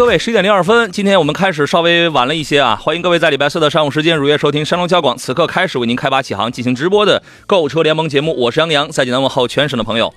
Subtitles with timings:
[0.00, 10.14] 各位，十一点零二分，今天我们开始稍微晚了一些啊，欢迎各位在礼拜四的上午时间如约收听山东交广此刻开始为您开发启航进行直播的购车联盟节目，我是杨洋，在济南问候全省的朋友。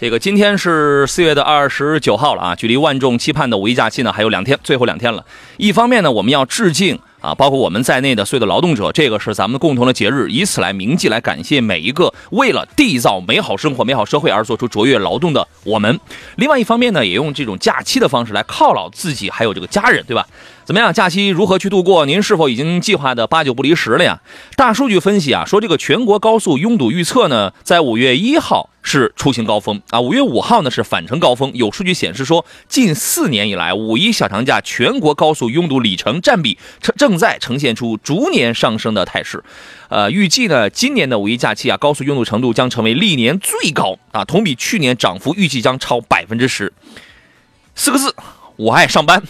[0.00, 5.24] 这个今天是四月的二十九号了啊，距离万众期盼的五一假期呢还有两天，最后两天了。
[5.56, 15.98] 一方面呢，我们要致敬啊，包括我们在内的所有的劳动者，这个是咱们共同的节日，以此来铭记，来感谢每一个为了缔造美好生活、美好社会而做出卓越劳动的我们。
[16.36, 20.26] 另外一方面呢，也用这种假期的方式来犒劳自己还有这个家人，对吧？
[20.66, 20.92] 怎么样？
[20.92, 22.04] 假期如何去度过？
[22.04, 24.20] 您是否已经计划的八九不离十了呀？
[24.54, 31.50] 大数据分析啊，说这个全国高速拥堵预测呢，在五月一号是出行高峰啊，五月五号呢是返程高峰。
[31.54, 39.42] 有数据显示说，近四年以来，五一小长假全国高速拥堵里程占比正正在呈现出逐年上升的态势。
[39.88, 46.72] 呃，预计呢，今年的五一假期啊，高速拥堵程度将成为历年最高啊，同比去年涨幅预计将超百分之十。
[47.74, 48.14] 四个字，
[48.56, 49.22] 我爱上班。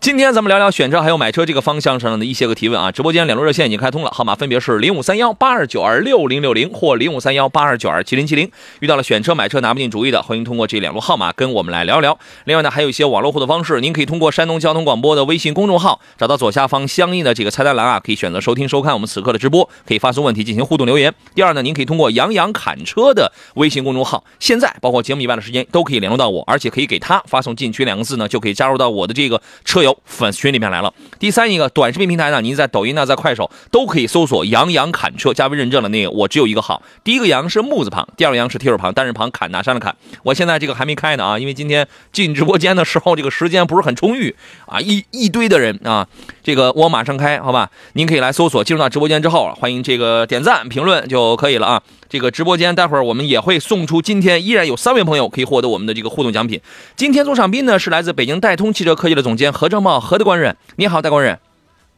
[0.00, 2.90] 今天咱们聊聊选车还有买车这个方向上的一些个提问啊。
[2.90, 8.50] 直播间两路热线已经开通了，号码分别是零五三幺八二九二六零六零或零五三幺八二九二七零七零。
[8.78, 12.18] 遇到了选车买车拿不定主意的，欢迎通过这两路号码跟我们来聊一聊。
[12.44, 21.14] 另外呢，还有一些网络互动方式，您可以通过山东交通广播的微信公众号找到左下方相应的这个菜单栏啊，可以选择收听收看我们此刻的直播，可以发送问题进行互动留言。
[21.34, 30.92] 第二呢，您可以通过杨洋侃车的微信公众号，现在包括节目以外的时间都可以联络到我，而且可以给他发送进群两个字呢，就可以加入到我的这个车友粉丝群里面来了。
[31.18, 39.94] 第三一个短视频平台呢，您在抖音呢，在快手都可以搜索“杨洋砍车”，加微认证的那个我只有一个号，第一个杨是木字旁，第二个杨是提手旁，单人旁，砍拿山的砍。
[40.22, 44.34] 我现在这个还没开呢啊，因为今天进直播间的时候这个时间不是很充裕
[44.66, 46.06] 啊，一一堆的人啊，
[46.42, 47.70] 这个我马上开，好吧？
[47.94, 51.82] 您可以来搜索，进入到直播间之后，欢迎这个点赞评论就可以了啊。
[52.08, 56.60] 这个直播间待会儿我们也会送出，今天依然有三位朋友可以获得我们的这个互动奖品。
[56.96, 61.38] 今天做场宾呢是来自北京戴通汽车科技的总监何正茂，何的官人，你好，戴官人。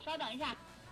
[0.05, 0.47] 稍等一下，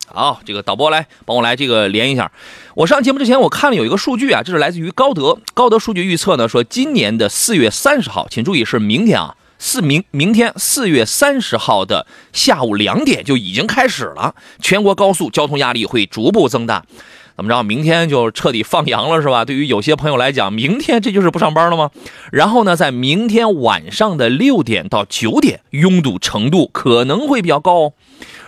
[0.07, 2.31] 好，这个导播来帮我来这个连一下。
[2.75, 16.85] 我上节目之前我看了有一个数据啊，这是来自于高德，高德数据预测呢说今年的四月三十号，请注意是明天啊，四明明天四月三十号的下午两点就已经开始了，全国高速交通压力会逐步增大。
[17.41, 17.63] 怎么着？
[17.63, 19.47] 明天就彻底放羊了是吧？
[19.47, 21.91] 对于有些朋友来讲，明天这就是不上班了吗？
[22.31, 27.93] 然后呢，在明天晚上的六点到九点，拥堵程度可能会比较高哦。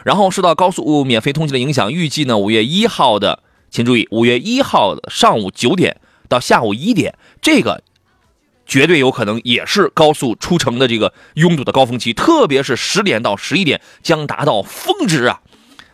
[0.04, 5.96] 然后受到高速免费通行的影响，预计呢五月一号的，请注意，五月一号的上午九点
[6.28, 7.82] 到下午一点，这个
[8.66, 15.40] 绝对有可能也是高速出城的这个拥堵的高峰期，特别是十点到十一点将达到峰值啊！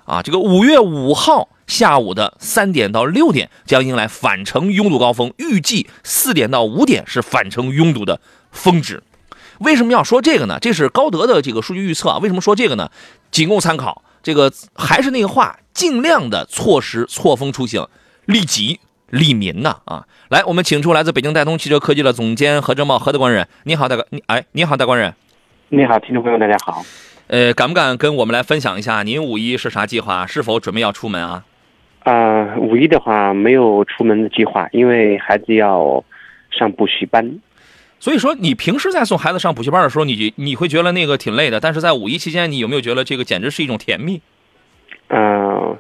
[0.05, 8.21] 啊，这个五月五号下午的三点到六点将迎来返程拥堵高峰，预计四点到五点是返程拥堵的
[8.51, 9.05] 峰值。
[9.61, 10.59] 为什么要说这个呢？
[10.61, 12.19] 这是高德的这个数据预测啊。
[12.19, 12.91] 为什么说这个呢？
[13.31, 14.03] 仅供参考。
[14.21, 17.87] 这个还是那个话，尽量的错时错峰出行，
[18.27, 18.81] 利己
[19.11, 20.07] 利民呐啊！
[20.29, 23.49] 来，我们请出来自北京戴通汽车科技的总监何正茂何德官人。
[23.63, 25.15] 你好，大哥，你哎，你好，大官人。
[25.69, 26.85] 你好，听众朋友，大家好。
[27.29, 30.27] 呃，敢不敢跟我们来分享一下您五一是啥计划？
[30.27, 31.45] 是否准备要出门啊？
[32.09, 36.03] 呃，五一的话没有出门的计划，因为孩子要
[36.51, 37.39] 上补习班。
[38.01, 44.23] 所以说，你平时在送孩子上补习班的时候，你你会觉得那个挺累的，但是在五一期间，你有没有觉得这个简直是一种甜蜜？
[45.11, 45.77] 嗯、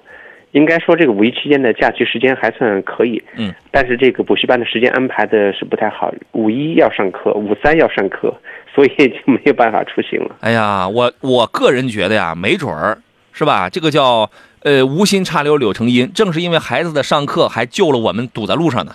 [0.53, 8.35] 应该说这个五一期间的假期时间还算可以，嗯，但是这个补习班的时间安排的是不太好，五一要上课，五三要上课，
[8.75, 10.37] 所以就没有办法出行了。
[10.41, 12.99] 哎呀，我我个人觉得呀，没准儿
[13.33, 13.71] 是吧？
[13.71, 14.29] 这个叫
[14.63, 18.95] 呃无心插柳柳成荫，正是因为孩子的上课，还救了我们堵在路上呢。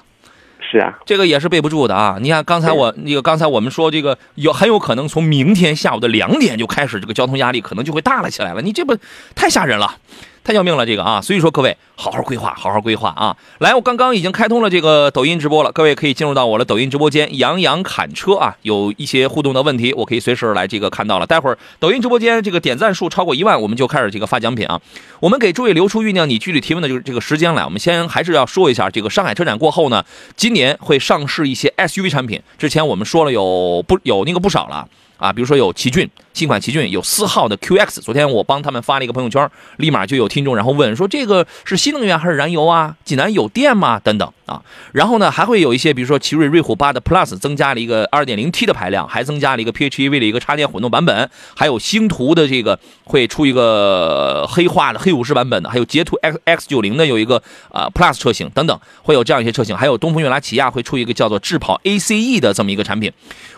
[0.59, 2.17] 是啊，这个也是备不住的啊！
[2.19, 8.61] 你看刚才我那个刚才我们说这个有很有可能从明天下午的两点就开始，这个交通压力可能就会大了起来了。
[8.61, 8.97] 你这不
[9.35, 9.97] 太吓人了，
[10.43, 11.21] 太要命了这个啊！
[11.21, 13.35] 所以说各位好好规划，好好规划啊！
[13.59, 21.25] 来，我刚刚已经开通了这个抖音直播了，各位可以进入到我的抖音直播间，杨洋侃车啊，有一些互动的问题，我可以随时来这个看到了。
[21.25, 24.81] 待会儿抖音直播间这个点赞数超过一万，我们就开始这个发奖品啊！
[25.21, 27.63] 我们给诸位留出酝酿你具体提问的这个这个时间来。
[27.63, 30.03] 我们先还是要说一下，这个上海车展过后呢，
[30.35, 32.41] 今年会上市一些 SUV 产品。
[32.57, 34.85] 之前我们说了有不有那个不少了
[35.15, 38.01] 啊，比如说有奇骏新款奇骏，有四号的 QX。
[38.01, 39.47] 昨天我帮他们发了一个朋友圈，
[39.77, 42.95] 立马就有听众然后问说这个是新能源还是燃油啊？
[43.05, 43.99] 济南有电吗？
[43.99, 44.61] 等等啊。
[44.91, 57.41] 然后呢，还会有一些比如说奇瑞瑞虎八的 Plus 增加了一个 2.0T 的排量，还增加了一个 PHEV 的一个插电混动版本，还有星途的这个会出一个黑化的黑武士版本的，还有捷途 X X 九零的有一个
[57.71, 63.11] 呃 Plus 车型等等，会有这样一些车型，还有东风悦达起亚会出一个叫做智跑 ACE 的这么一个产品。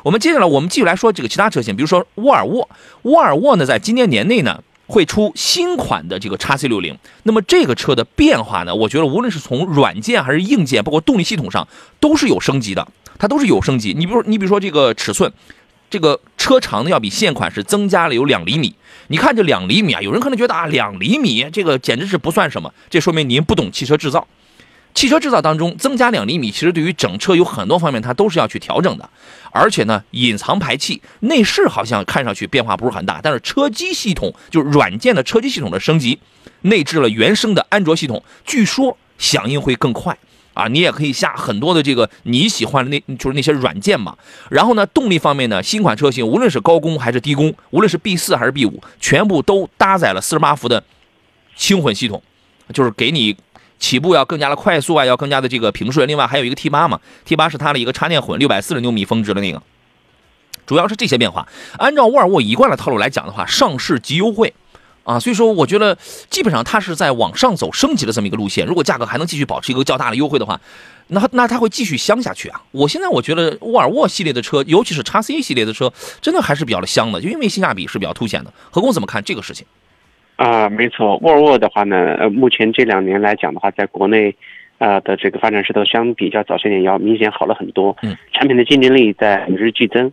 [0.04, 2.65] 我们接下来我们继续来说这个其他车型，比如说沃尔沃，
[3.04, 4.62] 沃尔沃呢在今年年内呢。
[4.88, 11.68] 会出新款的这个叉 C 六零，那么这个车的变化呢，我觉得无论是从软件还是硬件，包括动力系统上，
[12.00, 13.96] 都是有升级的，它都是有升级。
[13.98, 15.34] 你比如你比如说这个尺寸，
[15.90, 18.76] 这个车长呢要比现款是增加了有两厘米。
[19.08, 24.28] 你看这两厘米啊，有人可能觉得啊两厘米这个简直是不算什么，这说明您不懂汽车制造。
[24.96, 29.08] 汽车制造当中增加两厘米，其实对于整车有很多方面它都是要去调整的。
[29.52, 36.20] 而且呢，隐藏排气内饰好像看上去变化不是很大，但是车机系统就是软件的车机系统的升级，
[36.62, 40.18] 内置了原生的安卓系统，据说响应会更快
[40.54, 40.68] 啊！
[40.70, 44.18] 你也可以下很多的这个你喜欢的那就是那些软件嘛。
[44.50, 50.82] 然后呢，动力方面呢，新款车型无论是高功还是低功，无论是 B 四还是 B 五，全部都搭载了四十八伏的
[51.58, 52.24] 轻混系统，
[52.74, 53.36] 就是给你。
[53.80, 56.08] 起步要更加的快速啊，要更加的这个平顺。
[56.08, 59.62] 另外还有一个 T 八嘛，T 八是它的一个插电混，六百四十牛米峰值的那个。
[60.66, 61.48] 主要是这些变化。
[61.78, 64.54] 按照沃尔沃一贯的套路来讲的话，上市即优惠
[65.04, 65.96] 啊，所以说我觉得
[66.32, 68.66] 基本上它是在往上走升级的这么一个路线。
[68.66, 70.60] 如果价格还能继续保持一个较大的优惠的话，
[71.08, 72.60] 那那它会继续香下去啊。
[72.72, 78.52] 我现在我觉得沃尔沃系列的车，尤其是叉 C 系列的车，真的还是比较的香的，就因为性价比是比较凸显的。
[78.72, 79.68] 何工怎么看这个事情？
[80.36, 84.36] 啊，没错，沃尔沃的话呢，呃，目前这两年来讲的话，在国内，
[84.78, 90.12] 啊的这个发展势头相比较早些年要明显好了很多，嗯，产品的竞争力在与日俱增，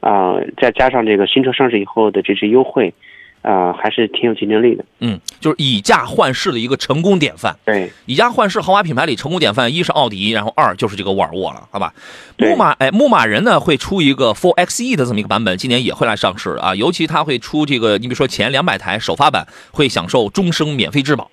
[0.00, 2.92] 啊，再加上这个新车上市以后的这些优惠，
[3.42, 4.84] 啊，还是挺有竞争力的。
[4.98, 7.56] 嗯，就是以价换市的一个成功典范。
[7.64, 11.94] 对，以价换市豪华品牌里成功典范，一是奥迪，然后二就是这个沃尔沃了，好吧？
[12.36, 16.74] 牧马哎，牧马人呢会出一个 Four XE 的这么一个版本，今年也会来上市啊。
[16.74, 21.30] 尤其它会出这个，你比如说前两百台首发版会享受终生免费质保，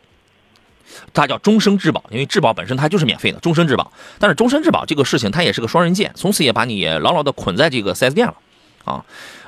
[1.14, 3.92] 它叫终生质保，因为质保本身它就是免费的，终身质保。
[4.18, 8.36] 但是终身质保这个事情它也是个双刃剑，从此也把你牢牢的捆在这个 4S 店了
[8.86, 9.04] 啊。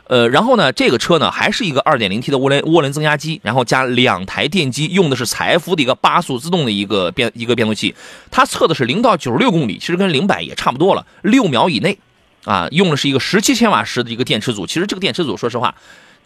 [0.09, 7.93] 呃，然后呢，这个车呢还是一个 2.0T 的涡轮涡轮增压机，然后加两台电机，用的是采孚的一个八速自动的一个变一个变速器，
[8.31, 11.95] 它测的是零到九十六公里，其实跟零百也差不多了，六秒以内，
[12.43, 14.65] 啊，用的是一个十七千瓦时的一个电池组。
[14.65, 15.75] 其实这个电池组说实话，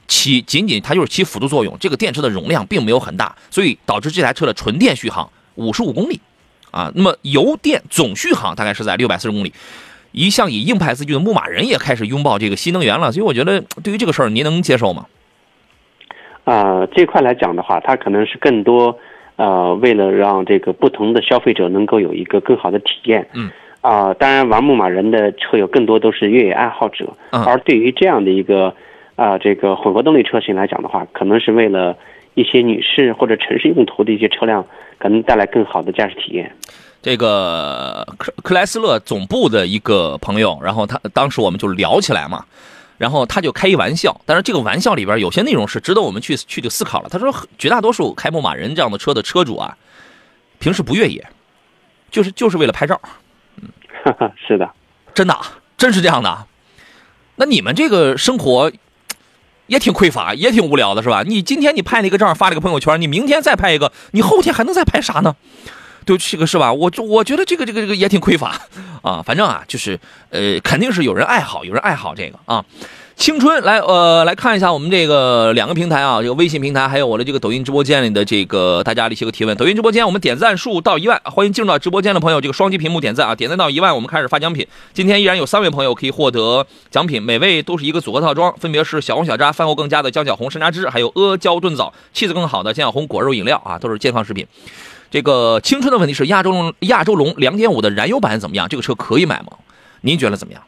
[0.08, 6.22] 起仅仅它就是起辅助作用，这个电池的容量并没有很大，所以导致这台车的纯电续航五十五公里，
[6.72, 9.52] 啊，那么油电总续航大概是在六百四十公里。
[10.14, 15.06] 一向以硬派自居的牧马人也开始拥抱这个新能源了，所以我觉得对于这个事儿，您能接受吗？
[16.46, 18.98] 啊，这块来讲的话，它可能是更多，
[19.36, 23.28] 呃，为了让这个不同的消费者能够有一个更好的体验。
[23.34, 23.52] 嗯。
[23.82, 28.74] 啊，当然，玩牧马人的车友更多都是越野爱好者，嗯而对于这样的一个
[29.18, 31.98] 啊这个混合动力车型来讲的话，可能是为了
[32.34, 34.66] 一些女士或者城市用途的一些车辆，
[35.00, 36.50] 可能带来更好的驾驶体验。
[37.04, 42.46] 这个克克莱斯勒总部的一个朋友，然后他当时我们就聊起来嘛，
[42.98, 47.10] 然后他就开一玩笑，但是这个玩笑里边有些内容是值得我们去去去思考了。
[47.10, 49.78] 他说，绝大多数开牧马人这样的车的车主啊，
[50.60, 51.28] 平时不越野，
[52.10, 52.98] 就是就是为了拍照，
[54.06, 54.70] 哈哈，是的，
[55.14, 55.42] 真的啊，
[55.78, 56.48] 真是这样的啊。
[57.36, 58.72] 那你们这个生活
[59.68, 61.24] 也挺匮乏，也挺无聊的，是吧？
[61.24, 65.36] 你今天你拍了一个照，发了一个朋友圈，你明天再拍一个，你后天还能再拍啥呢？
[66.06, 66.72] 对，这个是吧？
[66.72, 68.60] 我我觉得这个这个这个也挺匮乏
[69.02, 69.22] 啊。
[69.22, 72.64] 反正啊，就是呃，肯定是有人爱好，有人爱好这个啊。
[73.16, 79.56] 青春来，呃，来看一下我们这个两个平台啊，这个微信平台，还有我的这个抖音直播间里的这个大家的一些个提问。
[79.56, 84.66] 抖音直播间我们点赞数到一万，欢迎进入到直播间的朋友，这个双击屏幕点赞啊，点赞到一万，我们开始发奖品。
[84.94, 94.48] 今天依然有三位朋友可以获得奖品，每位都是一个组合套装，分别是小红小扎饭后更佳的姜小红山楂汁，还有阿胶炖枣气质更好的姜小红果肉饮料啊，都是健康食品。
[95.14, 98.68] 这个青春的问题是亚洲龙亚洲龙两点五的燃油版怎么样？
[98.68, 99.60] 这个车可以买吗？
[100.02, 100.64] 您觉得怎么样？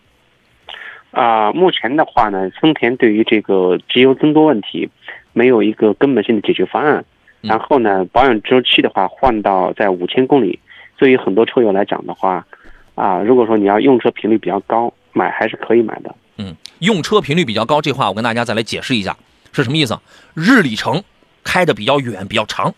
[1.09, 4.87] 啊、目前的话呢，丰田对于这个机油增多问题
[5.33, 7.03] 没有一个根本性的解决方案。
[7.41, 10.59] 嗯然后呢，保养周期的话换到在五千公里，
[10.97, 12.45] 对于很多车友来讲的话，
[12.93, 16.15] 啊，如果说你要用车频率比较高，买还是可以买的。
[16.37, 19.17] 嗯，用车频率比较高，这话我跟大家再来解释一下
[19.51, 19.97] 是什么意思。
[20.35, 21.03] 日里程
[21.43, 22.75] 开的比较远、比较长，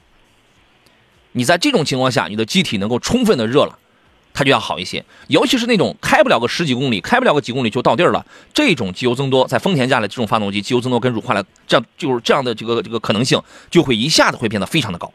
[1.38, 3.78] 你在这种情况下，你的机体能够充分的热了，
[4.34, 5.06] 它就要好一些。
[5.28, 8.26] 尤其是那种开不了个十几公里、开不了个几公里就到地儿了，
[8.56, 13.40] 这种机油增多，在丰田家的这种发动机机油增多跟乳化了，这样就是这样的这个这个可能性
[13.70, 15.14] 就会一下子会变得非常的高，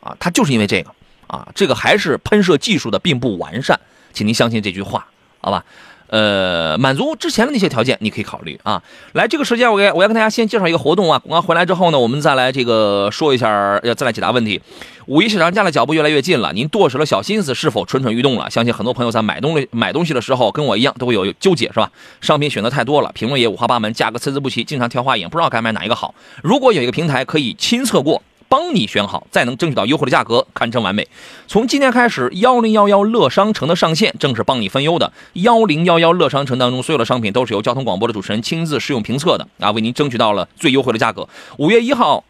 [0.00, 0.94] 啊，它就是因为这个
[1.28, 3.80] 啊，这个还是喷射技术的并不完善，
[4.12, 5.06] 请您相信这句话，
[5.40, 5.64] 好吧？
[6.12, 8.82] 呃，满足之前的那些条件，你可以考虑啊。
[9.14, 11.18] 来，这个时间我给我要跟大家先介绍一个活动啊。
[11.18, 14.60] 广告回来之后呢，我们再来这个说一下，要再来解答问题。
[15.06, 18.50] 五一市场价的脚步越来越近了，您剁手的小心思是否蠢蠢欲动了？
[18.50, 21.90] 相信很多朋友在买东西买东西的时候，跟我一样都会有纠结，是吧？
[22.20, 26.14] 商品选择太多了，评论也五花八门，价格参差不齐，经常挑花眼，不知道该买哪一个好。
[26.42, 28.22] 如果有一个平台可以亲测过。
[28.52, 31.08] 帮你选好，再能争取到优惠的价格，堪称完美。
[31.46, 35.10] 从今天开始，幺零幺幺乐商城的上线正是帮你分忧的。
[35.32, 41.26] 幺零幺幺乐商城当中，所有的商品都是由交通广播的主持人亲自试用评测的啊，为您争取到了最优惠的价格。
[41.56, 42.24] 五月一号。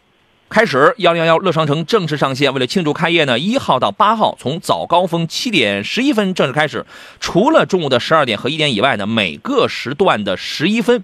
[0.49, 2.53] 开始，幺零幺幺乐商城正式上线。
[2.53, 6.85] 为了庆祝开业呢，一号到八号，从早高峰七点十一分正式开始。
[7.19, 11.03] 除了中午的十二点和一点以外呢，每个时段的十一分，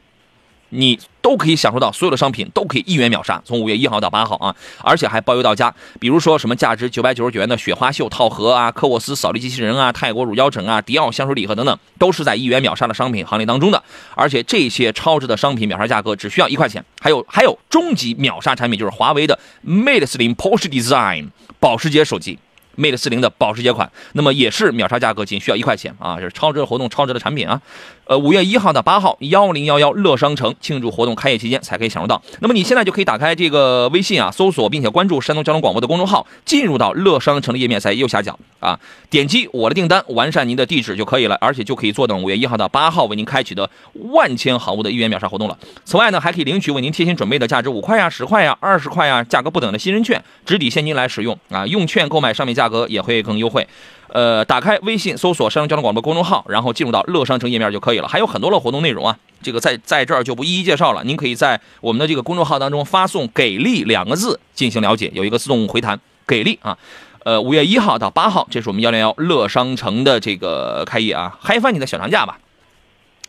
[0.69, 3.41] 你都可以享受到所有的商品都可以一元秒杀。
[3.45, 5.73] 从五月一号到八号啊，而且还包邮到家。
[5.99, 13.83] 比如说什么价值九百九十九元的雪花秀套盒啊、科沃斯扫地机器人啊、泰国乳胶枕啊、迪奥香水礼盒等等，都是在一元秒杀的商品行列当中的。
[14.15, 16.83] 而且这些超值的商品秒杀价格只需要一块钱。
[17.01, 22.39] 还有还有终极秒杀产品就是华为的 Mate 四零 Porsche Design 保时捷手机。
[22.79, 26.15] Mate 四零的保时捷款，那么也是秒杀价格，仅需要一块钱啊！
[26.17, 27.61] 这是超值的活动，超值的产品啊！
[28.05, 32.19] 呃，五月一号到八号，幺零幺幺乐商城庆祝活动开业期间才可以享受到。
[32.39, 43.69] 那么你现在就可以打开这个微信啊，搜索并且关注山东交通广播的公众号，进入到乐商城的页面，在右下角啊，点击我的订单，完善您的地址就可以了，而且就可以坐等五月一号到八号为您开启的
[44.11, 45.57] 万千好物的一元秒杀活动了。
[45.83, 53.67] 此外呢，还可以领取为您贴心准备的价值五块呀、十块呀、二十块呀，价格不等的新人券，直抵现金来使用啊，用券购买上面价格也会更优惠。
[54.09, 58.07] 呃，打开微信搜索山东交通广播公众号，然后进入到乐商城页面就可以了。
[58.07, 61.03] 还有很多的活动内容啊，这个在在这儿就不一一介绍了。
[61.03, 66.77] 您可以在我们的这个公众号当中发送“给力”两个字进行了解，有一个自动回弹“给力”啊。
[67.23, 72.39] 呃，五月一号到八号，这是我们幺零幺乐商城的这个开业啊，嗨翻你的小长假吧。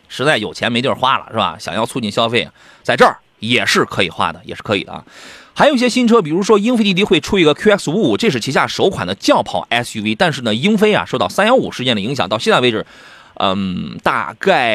[0.09, 1.57] 实在有钱没地儿花了是吧？
[1.59, 2.49] 想要促进消费，
[2.83, 5.05] 在这儿也是可以花的，也是可以的啊。
[5.53, 10.17] 还有一些新车，比如说英菲尼迪会出一个 QX 五五，这是旗下首款的轿跑 SUV。
[10.19, 12.87] 但是呢，英菲啊受到三幺五事件的影响，到现在为止，
[13.35, 14.71] 嗯，大概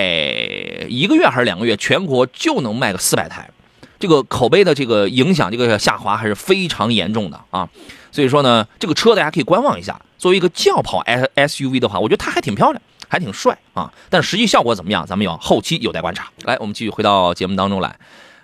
[0.88, 3.50] 一个月还是两个月，全国就能卖个四百台，
[3.98, 7.68] 这个口碑的这个影响，这个下滑还是非常严重的啊。
[8.12, 10.00] 所以说呢，这个车大家可以观望一下。
[10.18, 13.92] 作为一个轿跑 S SUV 的话，我觉得它还挺漂亮，还挺帅啊。
[14.10, 16.30] 但实际效果怎么样，咱们要后期有待观察。
[16.44, 17.96] 来，我们继续回到节目当中来。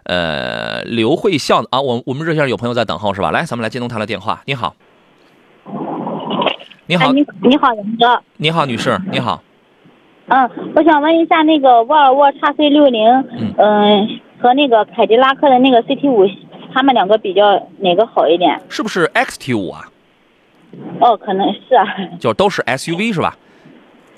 [0.04, 3.32] 呃，刘慧笑啊，我我们热线上有朋友在等候是吧？
[3.32, 4.42] 来，咱们来接通他的电话。
[4.46, 4.76] 你好，
[6.88, 8.22] 你好哎，，你你好，杨哥。
[8.38, 9.42] 你好，女士，你好。
[10.28, 13.06] 嗯，我想问一下，那个沃尔沃 x C 六零，
[13.38, 16.26] 嗯嗯，和那个凯迪拉克的那个 CT 五，
[16.74, 18.62] 他们两个比较哪个好一点？
[18.70, 19.90] 是不是 XT 五啊？
[21.00, 21.86] 哦，可能是啊。
[22.20, 23.38] 就都是 SUV 是吧？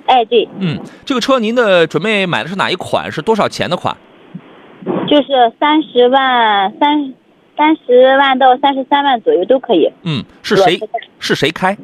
[0.06, 3.12] 哎，对，嗯，这个车您的准备买的是哪一款？
[3.12, 3.96] 是多少钱的款？
[5.08, 7.14] 就是三十万三
[7.58, 9.92] 三十万到三十三万左右都可以。
[10.04, 10.80] 嗯，是谁
[11.20, 11.78] 是谁开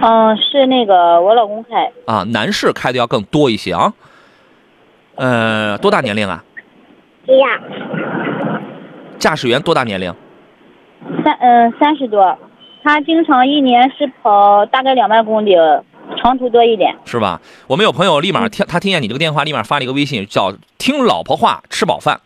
[0.00, 2.24] 嗯，是那个我老公开，啊？
[2.24, 3.92] 男士开的要更多一些啊。
[5.16, 6.42] 呃，多大年龄啊？
[7.24, 7.46] 对呀，
[9.18, 10.12] 驾驶员多大年龄？
[11.22, 12.36] 三嗯三十多，
[12.82, 15.54] 他经常一年是跑大概两万公里，
[16.16, 16.94] 长途多一点。
[17.04, 17.40] 是吧？
[17.66, 22.20] 我们有朋友立马听他听见你这个电话，立马发了一个微信，叫“听老婆话吃饱饭”。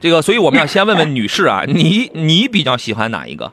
[0.00, 3.52] 这个，所以我们要先问问 女士啊，你你比较喜欢哪一个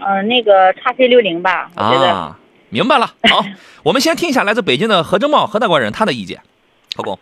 [0.00, 1.70] 嗯，那个 x C 六零吧。
[1.74, 2.36] 啊？
[2.70, 3.14] 明白了。
[3.28, 3.44] 好，
[3.82, 6.40] 我们先听一下来自北京的何正茂何大官人他的意见，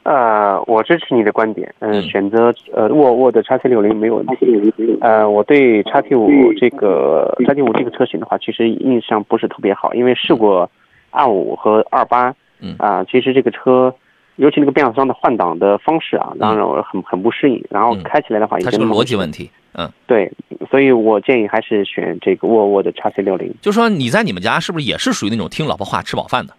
[0.04, 4.72] 呃，我支持你的观点，嗯、嗯选择呃沃尔沃的 x C 六零没有问题。
[5.00, 10.70] 呃，我对 x T 五这个 x T 五这个车型的话，其实印象不是特别好，因为试过
[11.10, 13.94] 二五和二八，嗯啊、其实这个车，
[14.36, 19.50] 尤其那个变速箱的换挡的方式啊，让我很很不适应，然后嗯开起来的话也它是个逻辑问题。
[19.74, 20.28] 嗯，对，
[20.70, 23.54] 所以我建议还是选这个沃尔沃的 x C 六零。
[23.60, 26.54] 就说你在你们家是不是也是属于那种听老婆话吃饱饭的？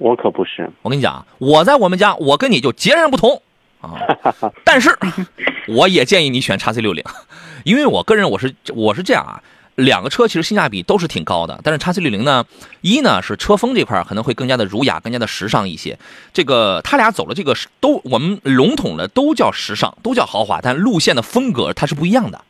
[0.00, 3.42] 我可不是，我跟你讲啊，我在我们家，我跟你就截然不同
[3.82, 4.00] 啊。
[4.64, 4.96] 但是，
[5.68, 7.04] 我也建议你选叉 C 六零，
[7.64, 9.42] 因为我个人我是我是这样啊，
[9.74, 12.46] 两个车其实性价比都是挺高的，但是叉 C 六零呢，
[12.80, 15.98] 一呢是车风这块可能会更加的儒雅，更加的时尚一些。
[16.32, 22.42] 这个他俩走了这个是都我们笼统的都叫时尚，都叫豪华，但路线的风格它是不一样的，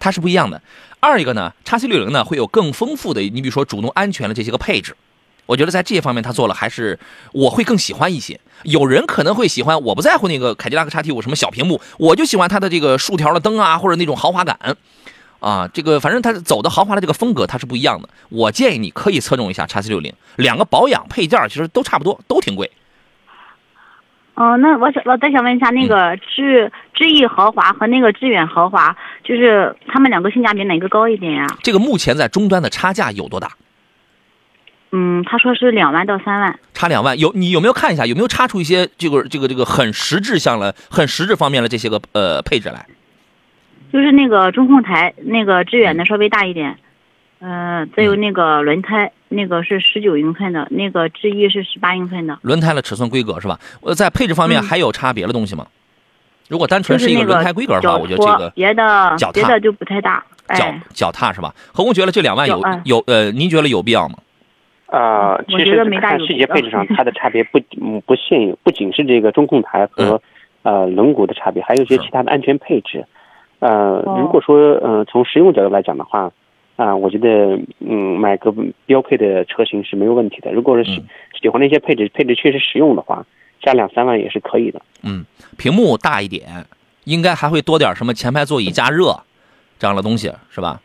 [0.00, 0.60] 它是不一样的。
[0.98, 4.96] 二一个呢叉 C 六零呢会有更丰富的，你比如说主动安全的这些个配置。
[5.46, 6.98] 我觉得在这些方面他做了还是
[7.32, 8.38] 我会更喜欢一些。
[8.64, 14.58] 有人可能会喜欢，我不在乎那个凯迪拉克叉 T 五什么小屏幕，我就喜欢它的这个竖条的灯啊，或者那种豪华感
[15.40, 15.68] 啊。
[15.72, 18.08] 这个反正它走的豪华的这个风格它是不一样的。
[18.28, 22.70] 我建议你可以侧重一下叉 C 六零，两个保养配件其实都差不多，都挺贵。
[24.34, 31.46] 哦，那我想我再想问一下，那个致致意豪华和那个致远豪华，就是他们两个性价比哪个高一点呀？
[31.62, 33.52] 这个目前在终端的差价有多大？
[34.92, 36.58] 嗯，他说是两万到三万。
[36.72, 42.86] 差两万，有你有没有看一下有没有差出一些这个这个这个很实质向了、很实质方面的这些个呃配置来？
[43.92, 46.76] 就是那个中控台，那个致远的稍微大一点，
[47.38, 52.38] 呃，再有那个轮胎，那个是十九英寸的，那个致逸是十八英寸的。
[52.42, 53.58] 轮胎的尺寸规格是吧？
[53.82, 55.66] 呃，在配置方面嗯还有差别的东西吗？
[56.48, 60.22] 如果单纯是一个轮胎规格的话，我觉得这个别的脚踏别的就不太大。
[60.54, 61.52] 脚哎，脚踏是吧？
[61.72, 64.18] 何工觉得这两万有嗯有呃，您觉得有必要吗？
[64.88, 70.20] 呃，其实看细节配置上， 它的差别不嗯不限于不仅是这个中控台和、
[70.62, 73.04] 呃轮毂的差别，还有一些其他的安全配置。
[73.58, 76.30] 呃，哦如果说呃从实用角度来讲的话，
[76.76, 80.52] 啊、我觉得嗯买个标配的车型是没有问题的。
[80.52, 80.84] 如果是
[81.40, 83.24] 喜、欢那些配置，配置确实实用的话，
[83.62, 84.82] 加两三万也是可以的。
[85.02, 85.24] 嗯，
[85.56, 86.66] 屏幕大一点，
[87.04, 89.18] 应该还会多点什么前排座椅加热
[89.78, 90.80] 这样的东西是吧？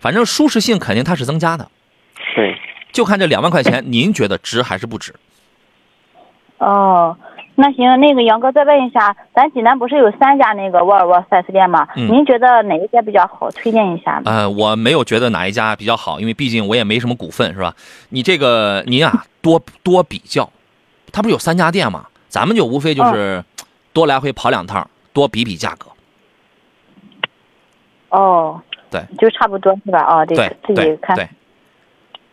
[0.00, 1.68] 反正舒适性肯定它是增加的，对，
[2.92, 5.14] 就看这两万块钱，您觉得值还是不值？
[6.58, 7.16] 哦，
[7.56, 11.88] 那行，那个杨哥再问一下，咱济南不是有三家那个沃尔沃 4S 店吗？
[11.96, 13.50] 嗯您觉得哪一家比较好？
[13.50, 14.22] 推荐一下。
[14.24, 17.74] 呃，我没有觉得哪一家比较好，因为毕竟我也没什么股份，是吧？
[18.10, 20.48] 你这个您啊，多多比较，
[21.12, 22.06] 它不是有三家店吗？
[22.28, 23.44] 咱们就无非就是
[23.92, 25.88] 多来回跑两趟，多比比价格。
[28.10, 30.04] 哦，对，就差不多是吧？
[30.04, 31.16] 哦，得对自己看。
[31.16, 31.28] 对对，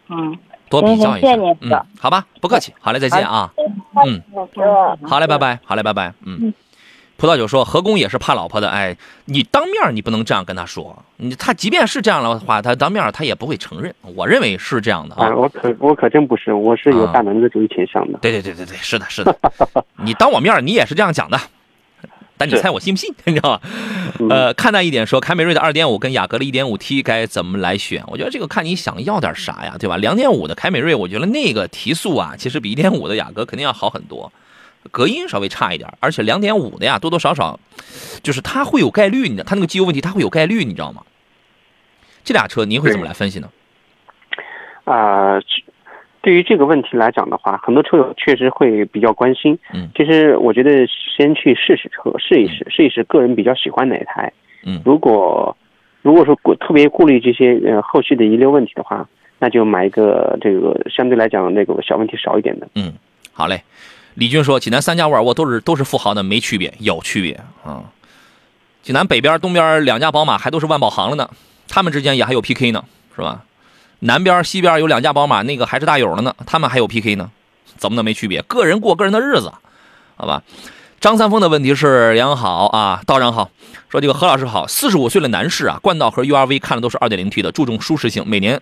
[0.09, 0.37] 嗯，
[0.69, 1.57] 多比较一下行行谢谢您。
[1.61, 3.51] 嗯，好吧，不客气，好嘞，再见啊。
[4.05, 4.21] 嗯，
[5.07, 6.13] 好嘞，拜拜，好嘞，拜拜。
[6.25, 6.53] 嗯，
[7.17, 13.93] 葡萄酒说何工也是怕老婆的，哎，你当面你不能这样跟他说，你他即便是这样的话，他当面他也不会承认。
[14.15, 15.35] 我认为是这样的啊、啊。
[15.35, 18.19] 我可我可真不是，我是有啊大男子主义倾向的。
[18.19, 19.35] 对对对对对，是的，是的，
[19.97, 21.37] 你当我面你也是这样讲的，
[22.39, 23.13] 但你猜我信不信？
[23.25, 23.59] 你知道吗？
[24.19, 28.01] 嗯呃，看淡一点说，凯美瑞的2.5跟雅阁的 1.5T 该怎么来选？
[28.07, 34.31] 我觉得这个看你想要点啥呀，对吧？2.5的凯美瑞，我觉得那个提速啊，其实比1.5的雅阁肯定要好很多，
[34.89, 37.59] 隔音稍微差一点，而且两点五的呀，多多少少
[38.23, 41.03] 就是它会有概率，你知道，它那个机油问题它会有概率，你知道吗？
[42.23, 43.49] 这俩车您会怎么来分析呢？
[44.85, 45.37] 啊、
[46.21, 49.57] 对于这个问题来讲的话，很多车友确实会比较关心。
[49.73, 54.31] 嗯其实我觉得先去试试车，试一试，试一试个人比较喜欢哪一台。
[54.63, 55.55] 嗯如果
[56.01, 59.07] 如果说顾特别顾虑这些呃后续的遗留问题的话，
[59.39, 62.67] 那就买一个这个相对来讲那个小问题少一点的。
[62.75, 62.93] 嗯，
[63.31, 63.61] 好嘞。
[64.15, 67.83] 李军说，济南三家沃尔沃都是都是富豪的，没区别，有区别啊。
[68.81, 71.29] 济南北边、东边两家宝马还都是万宝行了呢，
[71.69, 72.83] 他们之间也还有 PK 呢，
[73.15, 73.45] 是吧？
[73.99, 77.29] 南边、西边有两家宝马，那个还是大友了呢，他们还有 PK 呢，
[77.77, 78.41] 怎么能没区别？
[78.43, 79.51] 个人过个人的日子，
[80.15, 80.43] 好吧？
[80.99, 83.49] 张三丰的问题是：杨好啊，道长好，
[83.89, 88.61] 说这个何老师好，四十五岁的男士啊，冠道和 URV 看的都是 2.0T 的，注重舒适性，每年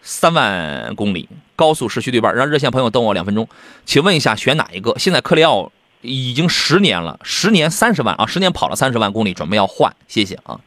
[0.00, 3.46] 三万公里，高速市区对半，让热线朋友等我两分钟。
[3.84, 4.94] 请问一下，选哪一个？
[4.98, 10.58] 现在克雷奥已经十年了，十年三十万啊，十年跑了三十万公里，准备要换，谢谢啊。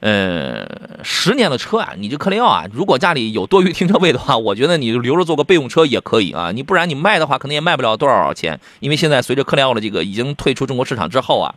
[0.00, 0.66] 呃，
[1.04, 6.50] 十年的车啊，你这克雷奥啊，如果家里有多余停车位的话，我觉得你就留着做个备用车也可以啊。
[6.52, 11.54] 你不然你卖的话，可能也卖不了多少钱，因为现在随着克雷奥的这个已经退出中国市场之后啊，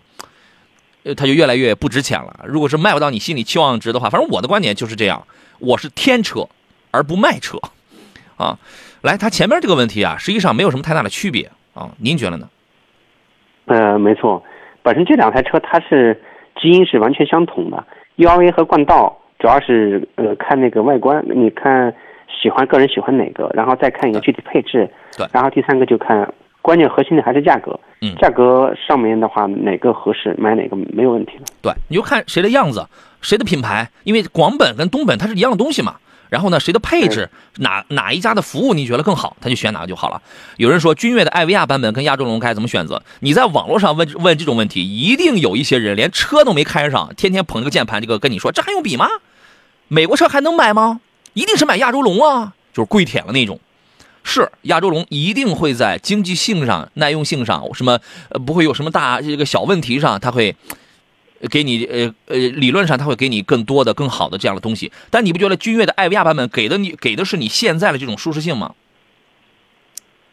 [1.04, 2.42] 呃，它就越来越不值钱了。
[2.46, 5.26] 如果是卖不到你心里期望值的话，反正我的观点就是这样，
[5.60, 6.48] 我是天车
[6.92, 7.58] 而不卖车，
[8.36, 8.60] 啊。
[9.04, 12.50] 来，它前面这个问题啊，实际上没有什么太大的区别啊，您觉得呢？
[13.66, 14.44] 呃，没错，
[14.82, 16.22] 本身这两台车它是
[16.62, 17.86] 基因是完全相同的
[18.18, 21.94] ，URV 和冠道主要是呃看那个外观，你看
[22.42, 31.46] 喜欢个人喜欢哪个，然后再看一个具体配置，对然后第三个就看关键核心的还是价格，嗯价格上面的话哪个合适买哪个没有问题的。
[31.62, 32.86] 对，你就看谁的样子，
[33.22, 35.96] 谁的品牌，因为广本跟东本它是一样的东西嘛。
[36.30, 40.22] 然后呢，谁的配置，哪哪一家的服务你觉得更好，他就选哪个就好了。
[40.58, 43.04] 有人说君越的艾维亚版本跟亚洲龙该怎么选择？
[43.20, 49.08] 你在网络上问问这种问题，一定有一些人连车都没开上，天天捧着个键盘，这个跟你说这还用比吗？
[49.88, 51.02] 美国车还能买吗？
[51.34, 53.60] 一定是买亚洲龙啊，就是跪舔了那种。
[54.24, 60.76] 是亚洲龙一定会在经济性上、耐用性上，什么呃不会有什么大这个小问题上，它会呃
[61.50, 64.92] 给你呃呃理论上它会给你更多的、更好的这样的东西。
[65.10, 68.74] 但你不觉得君越的艾维亚版本给的你给的是你现在的这种舒适性吗？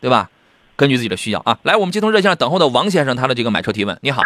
[0.00, 0.30] 对吧？
[0.76, 3.98] 根据自己的需要啊，来，我们接通热线上等候的王先生他的这个买车提问。
[4.00, 4.22] 你好，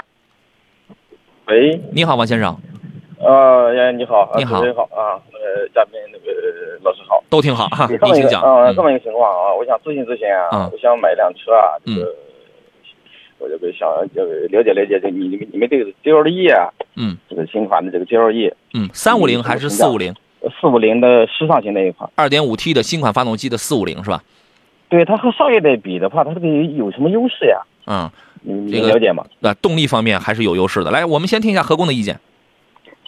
[1.46, 2.56] 喂，你好，王先生，
[3.18, 6.32] 呃，哎你好，啊你好你好啊，呃，嘉宾那个
[6.84, 7.20] 老师好。
[7.28, 8.40] 都挺好哈，你请讲。
[8.40, 12.14] 啊，嗯这么一个情况啊，我想咨询咨询啊，嗯我想买辆车啊，这嗯个，
[13.44, 20.14] 我这个想这个了解了解这你你们你们这个 GLE 啊，嗯这个新款的这个 GLE 嗯，三五零还是四五零？
[20.60, 24.22] 四五零的时尚型那一款，二点五 T 的新款发动机的四五零是吧？
[24.88, 27.60] 对它和上一代比的话，它这个有什么优势呀？
[27.86, 28.10] 嗯，
[28.42, 29.24] 你你这个了解吗？
[29.40, 30.90] 那、动力方面还是有优势的。
[30.90, 32.18] 来，我们先听一下何工的意见。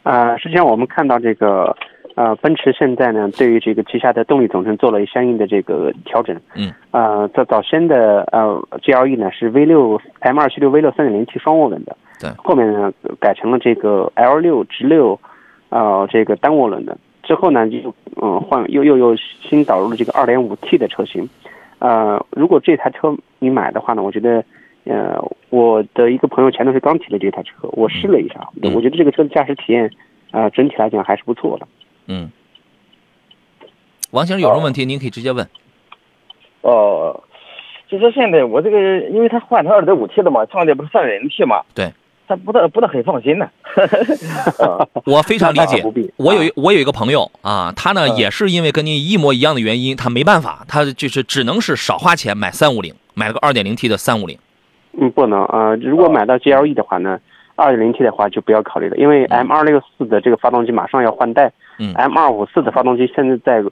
[0.03, 1.77] 呃，实际上我们看到这个
[2.17, 6.35] 呃，奔驰现在呢，对于这个旗下的动力总成做了相应的这个调整。
[6.57, 6.73] 嗯。
[6.91, 11.97] 呃，在早先的呃 GLE 呢是 V 六 M 二七六 V 六三点零 T 双涡轮的。
[12.21, 15.21] 对后面呢改成了这个 L 六直六，
[15.69, 16.97] 呃，这个单涡轮的。
[17.23, 21.29] 之后呢就嗯换又又又新导入了这个二点五 T 的车型。
[21.79, 24.43] 呃，如果这台车你买的话呢，我觉得。
[24.89, 29.91] 呃，我的一个朋友前段时间刚提了这台车，我试了一下，嗯我觉得这个车的驾驶体验，
[30.31, 31.67] 呃，整体来讲还是不错的。
[32.09, 32.31] 嗯，
[34.11, 35.47] 王先生有什么问题，您可以直接问。
[36.62, 37.23] 哦，
[37.88, 41.92] 就说现在我这个，因为他换成二点五 T 的嘛，上一代不是三点零 T 嘛，对，
[42.27, 43.49] 他不大不大很放心呢。
[44.59, 46.11] 啊我非常理解不必。
[46.16, 54.38] 我有一我有一个朋友啊，他呢嗯也是因为跟您一模一样的原因，他没办法，他就是只能是少花钱买三五零，买了个二点零 T 的三五零。
[54.99, 57.21] 嗯，不能啊、呃如果买到 GLE 的话呢，
[57.57, 63.64] 二点零 T 的话就不要考虑了，因为 M 二六四的这个发动机马上要换代，嗯，M 二五四的发动机现在在，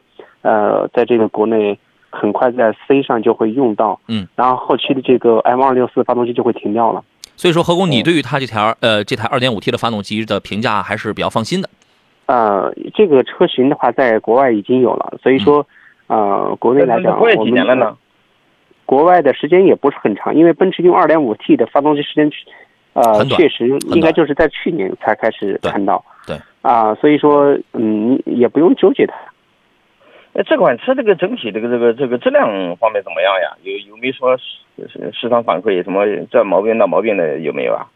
[0.42, 1.78] 呃，在这个国内
[2.10, 7.04] 很快在 C 上就会用到，嗯，然后后期的这个 M 二六四发动机就会停掉了。
[7.36, 11.68] 所以说，何工，你嗯对于它这条呃这台二点五 T 的发动机的评价还是比较放心的。
[12.26, 15.66] 呃，这个车型的话，在国外已经有了，所以说，
[16.06, 17.96] 呃，国内来讲，国外我们几年了呢？
[18.86, 22.30] 国外的时间也不是很长，因为奔驰用二点五 T 的发动机时间，
[22.94, 26.02] 呃确实应该就是在去年才开始看到。
[26.26, 29.14] 对啊、所以说，嗯，你也不用纠结它。
[30.32, 33.54] 哎，这款车这个整体这个这个这个质量方面怎么样呀？
[33.62, 37.86] 有有没有说市市市场反馈什么这毛病那毛病的有没有啊？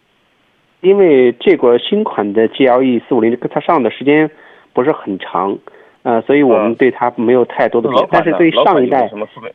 [0.80, 4.30] 因为这个新款的 GLE 四五零它上的时间
[4.72, 5.58] 不是很长，
[6.02, 9.10] 呃，所以我们嗯对它没有太多的但是对上一代？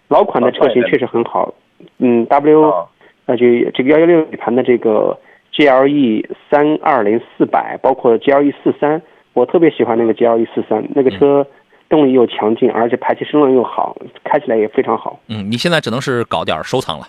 [0.07, 1.53] 老款的车型确实很好。
[1.99, 2.85] 嗯，W 啊
[3.27, 5.17] 呃，就这个幺幺六底盘的这个
[5.53, 9.01] GLE 三二零四百，包括 GLE 四三，
[9.33, 11.45] 我特别喜欢那个 GLE 四三，那个车
[11.89, 15.19] 动力又强劲，而且排气声浪又好，开起来也非常好。
[15.27, 17.07] 嗯，你现在只能是搞点收藏了。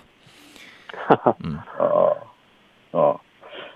[1.07, 2.15] 哈 哈，嗯哦
[2.91, 3.19] 哦，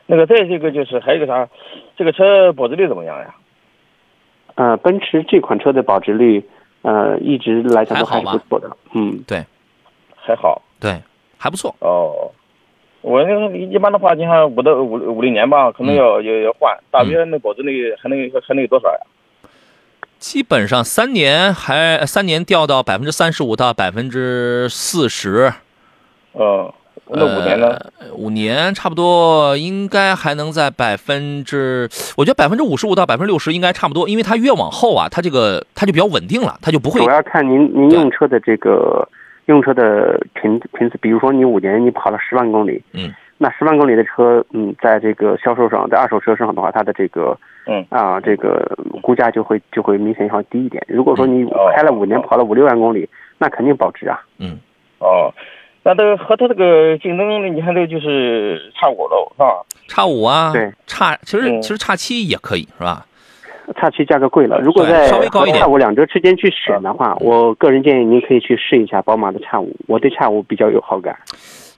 [0.06, 1.48] 那个再这个就是还有个啥，
[1.98, 3.36] 这个车保值率怎么样呀？
[4.56, 6.44] 呃，奔驰这款车的保值率，
[6.84, 8.70] 呃，一直来讲都还是不错的。
[8.94, 9.44] 嗯，对
[10.16, 11.02] 还好对，
[11.38, 11.76] 还不错。
[11.80, 12.32] 哦。
[13.02, 19.00] 我那个一般的话，你看五到五五六年吧，可能要要要换，大约那保值率还能还能有多少呀？
[20.18, 25.54] 基本上三年还三年掉到百分之三十五到百分之四十，
[26.34, 26.70] 嗯，
[27.08, 27.68] 那五年呢？
[28.00, 39.08] 呃五年差不多应该还能在百分之，我觉得百分之五十五到百分之六十应该差不多，因为它越往后啊，它这个它就比较稳定了，它就不会主要看您您用车的这个
[39.50, 47.36] 用车的频频次，比如说你五年你跑了十万公里，嗯，那十万公里的车，嗯，在这个销售上，在二手车上的话，它的这个
[47.66, 47.84] 嗯。
[47.90, 50.84] 啊，这个估价就会就会明显要低一点。
[50.88, 51.72] 如果说你哦。
[51.76, 53.10] 开了五年，跑了五六万公里，
[53.40, 54.22] 那肯定保值啊。
[54.38, 54.60] 嗯。
[55.00, 55.34] 哦，
[55.84, 59.66] 那这个和它这个竞争，你看这个就是差五喽，是吧？
[59.88, 61.62] 差五啊，对，差其实嗯。
[61.62, 63.06] 其实差七也可以是吧？
[63.76, 71.18] 叉七价格贵了，如果在稍微高一点叉五两折之间去选的话，我个人建议您可以去试一下宝马的叉五，我对叉五比较有好感。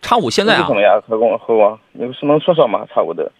[0.01, 1.01] 叉五现在啊怎，么样？
[1.07, 2.85] 何工何工，你是能说说吗？
[2.93, 3.31] 叉五的，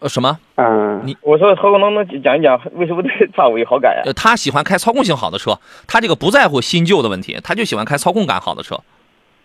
[0.00, 0.36] 呃什么？
[0.56, 4.02] 嗯，你我说何工能不能讲一讲为什么对叉五有好感呀？
[4.06, 8.74] 呃，他喜欢开操控性好的车，他这个不在乎新旧的问题，他就喜欢开操控感好的车。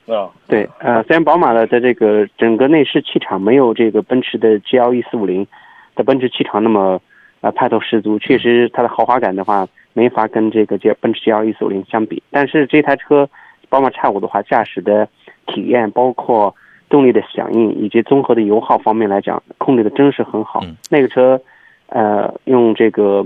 [0.06, 5.48] 啊，对，呃，虽然宝马的在这个整个内饰气场没有这个奔驰的 GLE 四五零
[5.96, 7.00] 的奔驰气场那么
[7.44, 12.24] 呃派头十足，确实它的豪华感的话没法跟这个 G 奔驰 GLE 四五零相比。
[12.32, 13.30] 但是这台车
[13.68, 15.08] 宝马 X 五的话，驾驶的
[15.46, 16.56] 体验包括
[16.90, 20.62] 动力的响应以及综合的油耗方面来讲，控制的真是很好。
[20.64, 21.42] 嗯那个车，
[21.88, 23.26] 呃，用这个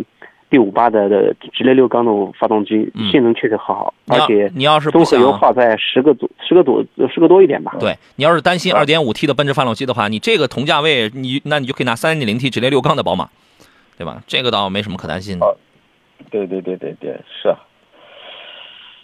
[0.50, 7.76] B 五八的的直列六缸的发动机，嗯性能确实很好，而且你要是综合油耗在十个左十个左十个多一点吧。
[7.80, 13.28] 对你要是担心啊二点五 T 的奔驰发动机的话，你这个同价位，你那你就可以拿三点零 T 直列六缸的宝马，
[13.98, 14.22] 对吧？
[14.28, 15.46] 这个倒没什么可担心的。
[15.46, 15.56] 好
[16.32, 17.58] 对对对对对，是啊。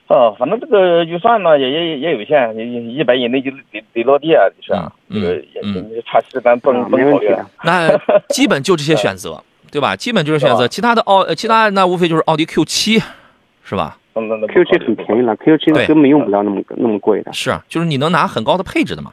[0.08, 7.49] 哦，反正这个预算呢也也也有限，一一百以内就得得落地啊，是啊，嗯这个也嗯差十咱不能啊不能考虑没问题。
[7.63, 7.97] 那
[8.29, 9.95] 基本就这些选择， 对吧？
[9.95, 12.99] 基本就是选择，其他的奥，呃其他那无非就是奥迪 Q 七，
[13.63, 13.97] 是吧？
[14.13, 17.34] 那那那不 Q 七很便宜了，Q 七对根本用不了那么那么贵的。
[17.34, 19.12] 是啊，就是你能拿很高的配置的嘛。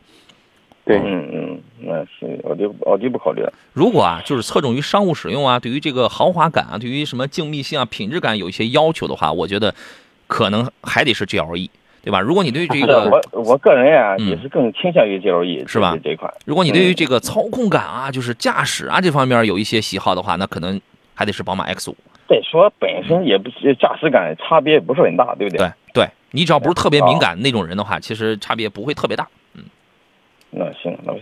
[0.84, 3.52] 对，嗯嗯，那是奥迪奥迪不考虑了。
[3.72, 9.72] 如果啊，就是侧重于商务使用啊，对于这个豪华感啊，对于什么静谧性啊、品质感有一些要求的话，我觉得
[10.26, 11.70] 可能还得是 GLE，
[12.02, 12.20] 对吧？
[12.20, 16.32] 如果你对这个，我我个人呀、嗯也是更倾向于 GLE 是吧这这一款。
[16.44, 20.80] 如果你对于这个操控感啊，就是驾驶啊这方面有一些喜好的话，那可能
[21.14, 21.96] 还得是宝马 X 五。
[22.28, 25.58] 再说本身也不是驾驶感差别也不是很大，对不对？
[25.58, 29.28] 对对，你只要不是特别敏感那种人的话，其实差别不会特别大。
[29.54, 29.64] 嗯
[30.52, 31.18] 那行，那我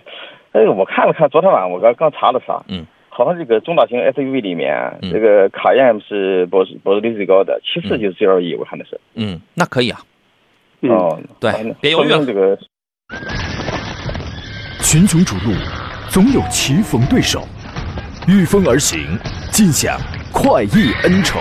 [0.52, 8.98] 哎，我看了看，昨天晚上我刚刚查了查，嗯，好像这个中大型 SUV 里面，嗯这个卡宴是保值保值率最高的，其次就是 GLE，我看的是。
[9.14, 10.00] 嗯，那可以啊。
[10.80, 12.56] 嗯，哦，对别犹豫了这个
[14.80, 15.54] 群雄逐鹿，
[16.08, 17.42] 总有棋逢对手，
[18.26, 19.18] 御风而行，
[19.50, 19.98] 尽享
[20.32, 21.40] 快意恩仇。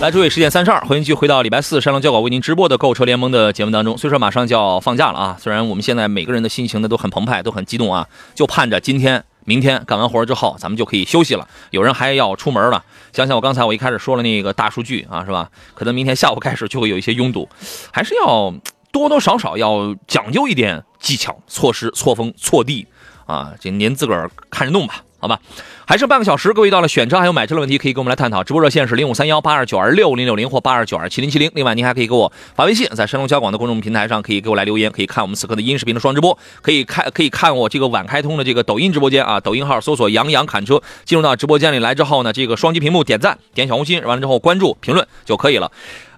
[0.00, 3.98] 来，诸位，十点三十二，欢迎继续回到礼拜四山东交广为您直播的购车联盟的节目当中。
[3.98, 11.46] 虽说马上就要放假了啊，虽然我们现在每个人的心情呢都很澎湃，都很激动啊，就盼着今天、明天干完活之后，咱们就可以休息了。
[11.68, 12.82] 有人还要出门了，
[13.12, 15.50] 想想我刚才我一开始说了那个大数据啊，是吧？
[15.74, 17.46] 可能明天下午开始就会有一些拥堵，
[17.92, 18.54] 还是要
[18.90, 22.86] 多多少少要讲究一点技巧、错时、错峰、错地
[23.26, 25.04] 啊，这您自个儿看着弄吧。
[25.20, 25.38] 好吧，
[25.86, 28.42] 还剩半个小时，各位到了选车还有买车的问题，可以跟我们来探讨。
[28.42, 31.50] 直播热线是零五三幺八二九二六零六零或八二九二七零七零。
[31.54, 45.70] 另外，您还可以给我发微信，在山东交广的公众平台上可以给我来留言，可以看我们此刻的音视频的双直播，可以看可以看我这个晚开通的这个抖音直播间啊，抖音号搜索“杨洋侃车”，进入到直播间里来之后呢，这个双击屏幕点赞、点小红心，完了之后关注、评论就可以了。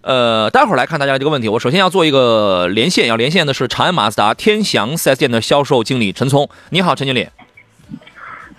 [0.03, 1.49] 呃，待会儿来看大家这个问题。
[1.49, 6.49] 我首先要做一个连线，要连线的是长安马自达天祥 4S 店的销售经理陈聪。
[6.71, 7.27] 你好，陈经理。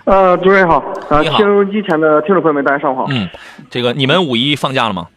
[0.06, 3.06] 呃，主任好，啊，你好听机前的听众朋友们，大家上午好。
[3.10, 3.30] 嗯，
[3.70, 5.08] 这个你们五一放假了吗？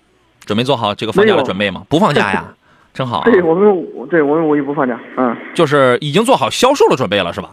[0.44, 1.82] 准备做好这个放假的准备吗？
[1.88, 2.54] 不放假呀，
[2.94, 3.24] 真好、啊。
[3.24, 7.50] 对我们，对我们五一不放假，嗯，就是已经做好销售的准备了，是吧？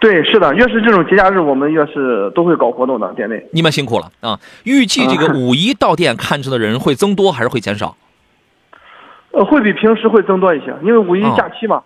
[0.00, 3.46] 对，是的，越是这种节假日，我们越是都会搞活动的，店内。
[3.52, 4.38] 你们辛苦了啊！
[4.64, 7.96] 预计这个啊五一到店看车的人会增多还是会减少？
[9.32, 11.82] 呃，会比平时会增多一些，因为五一哦假期嘛，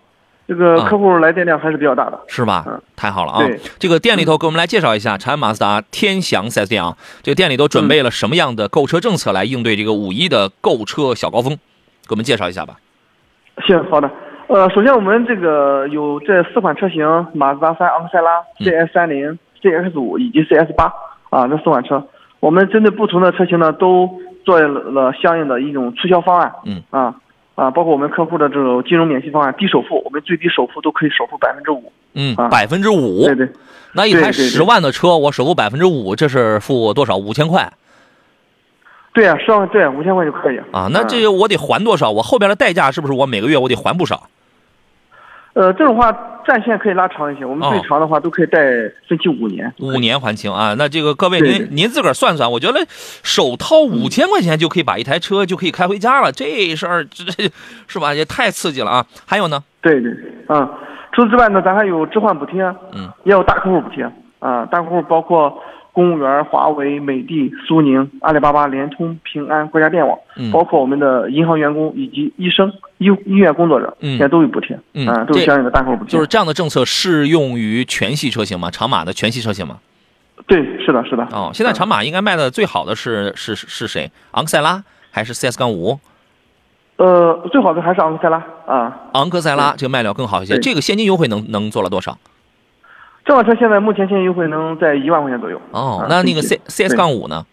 [0.49, 2.19] 这个啊客户来电量还是比较大的。
[2.27, 2.81] 是吧嗯？
[2.95, 3.59] 太好了啊对！
[3.77, 11.55] 这个店里头给我们来介绍一下长安马自达天祥 4S 店啊，这个店里头准备了什么样的购车政策来应对这个五一的购车小高峰？
[12.07, 12.77] 给我们介绍一下吧。
[13.67, 14.09] 行，好的。
[14.47, 20.91] 呃，首先我们这个有这四款车型：马自达三昂克赛拉、嗯 CS 三零、CX 五以及 CS 八
[21.29, 22.03] 啊，这四款车，
[22.39, 24.09] 我们针对不同的车型呢，都
[24.43, 26.51] 做了相应的一种促销方案。
[26.65, 27.13] 嗯啊
[27.59, 31.91] 啊，包括我们客户的这种金融免息方案，低首付，我们最低首付都可以首付百分之五。
[32.13, 33.25] 嗯，啊百分之五。
[33.25, 33.49] 对对，
[33.93, 37.17] 那一台十万的车，我首付百分之五，这是付多少？
[37.17, 37.71] 五千块
[39.11, 40.87] 对呀、十万对五千块就可以啊？
[40.93, 42.09] 那这我得还多少？
[42.09, 44.29] 我后边的代价是不是我每个月我得还不少？
[45.53, 46.11] 呃，这种话
[46.45, 48.59] 战线可以拉长一些，我们哦最长的话都可以贷
[49.07, 49.73] 分期五年。
[49.79, 50.73] 五年还清啊？
[50.77, 52.79] 那这个各位对对您您自个儿算算，我觉得
[53.23, 57.49] 首掏五千块钱就可以把一台车就可以开回家了，这事儿这这
[57.87, 58.13] 是吧？
[58.13, 59.05] 也太刺激了啊！
[59.25, 59.63] 还有呢？
[59.81, 60.11] 对对，
[60.47, 60.69] 嗯、
[61.11, 64.03] 除此之外呢，咱还有置换补贴，嗯，也有大客户补贴
[64.39, 65.61] 啊、大客户包括
[65.99, 76.11] 公务员、华为、美的、苏宁、阿里巴巴、联通、平安、国家电网，嗯包括我们的银行员工以及医生、医医院工作者，嗯现在都有补贴，嗯啊都这有相应的大幅补贴。
[76.13, 78.71] 就是这样的政策适用于全系车型吗？
[78.71, 79.79] 长马的全系车型吗？
[80.47, 81.27] 对，是的，是的。
[81.33, 84.09] 哦，现在长马应该卖的最好的是是是是谁？
[84.31, 84.81] 昂克赛拉
[85.11, 85.99] 还是 CS 杠五？
[86.95, 88.97] 呃，最好的还是昂克赛拉啊。
[89.11, 92.17] 昂克赛拉这个卖料更好一些，这个现金优惠能能做了多少？
[93.29, 95.57] 这款车现在目前现金优惠能在一万块钱左右。
[95.71, 97.45] 啊，哦那那个 C C S 杠五呢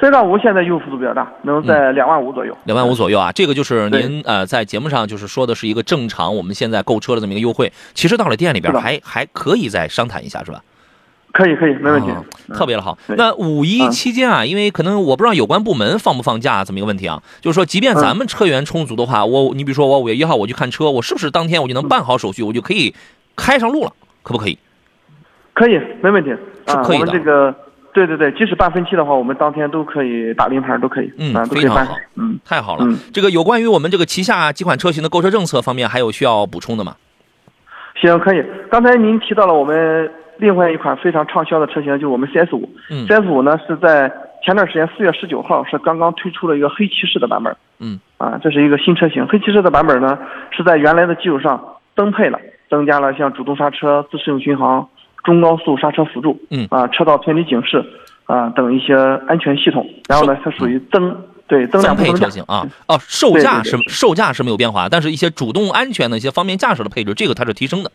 [0.00, 2.56] ？C 杠五现在优惠幅度比较大，能在两万五左右。
[2.64, 10.62] 两万五左右啊，这个就是您呃在节目上就是说的是一个正常我们现在购车的这么一个优惠，其实到了店里边还还可以再商谈一下，是吧？
[11.32, 12.24] 可以，可以，没问题哦。
[12.54, 12.96] 特别的好。
[13.08, 22.94] 那五一嗯期间啊，因为可能我不知道有关部门放不放假这么一个问题啊，就是说，即便咱们车源充足的话，我你比如说我五月一号我去看车，我是不是当天我就能办好手续，我就可以
[23.36, 23.92] 开上路了？
[24.22, 24.58] 可不可以？
[25.54, 26.32] 可以，没问题。
[26.66, 27.54] 啊，是可以的我们这个，
[27.92, 31.12] 对对对，即使办分期的话，我们当天都可以打临牌，都可以。
[31.18, 31.94] 嗯啊，都可以办非常好。
[32.16, 32.84] 嗯，太好了。
[32.84, 36.94] 嗯这个有关于我们这个旗下几款车型的购车政策方面，还有需要补充的吗？
[38.00, 38.42] 行，可以。
[38.70, 42.70] 刚才您提到了我们另外一款非常畅销的车型，就是我们 CS 五。
[42.90, 44.10] 嗯 CS 五呢是在
[44.44, 47.54] 前段时间四月十九号是刚刚推出了一个黑骑士的版本。
[47.78, 47.98] 嗯。
[48.18, 49.26] 啊，这是一个新车型。
[49.26, 50.18] 黑骑士的版本呢
[50.50, 51.62] 是在原来的基础上
[51.96, 52.38] 增配了，
[52.70, 54.88] 增加了像主动刹车、自适应巡航、
[55.24, 57.84] 中高速刹车辅助，嗯啊，车道偏离警示
[58.24, 58.94] 啊等一些
[59.28, 59.86] 安全系统。
[60.08, 67.90] 然后呢，它属于增对增量配车型啊，哦，售价是售价是没有变化，但是一些主动安全的一些方便驾驶的配置，这个它是提升的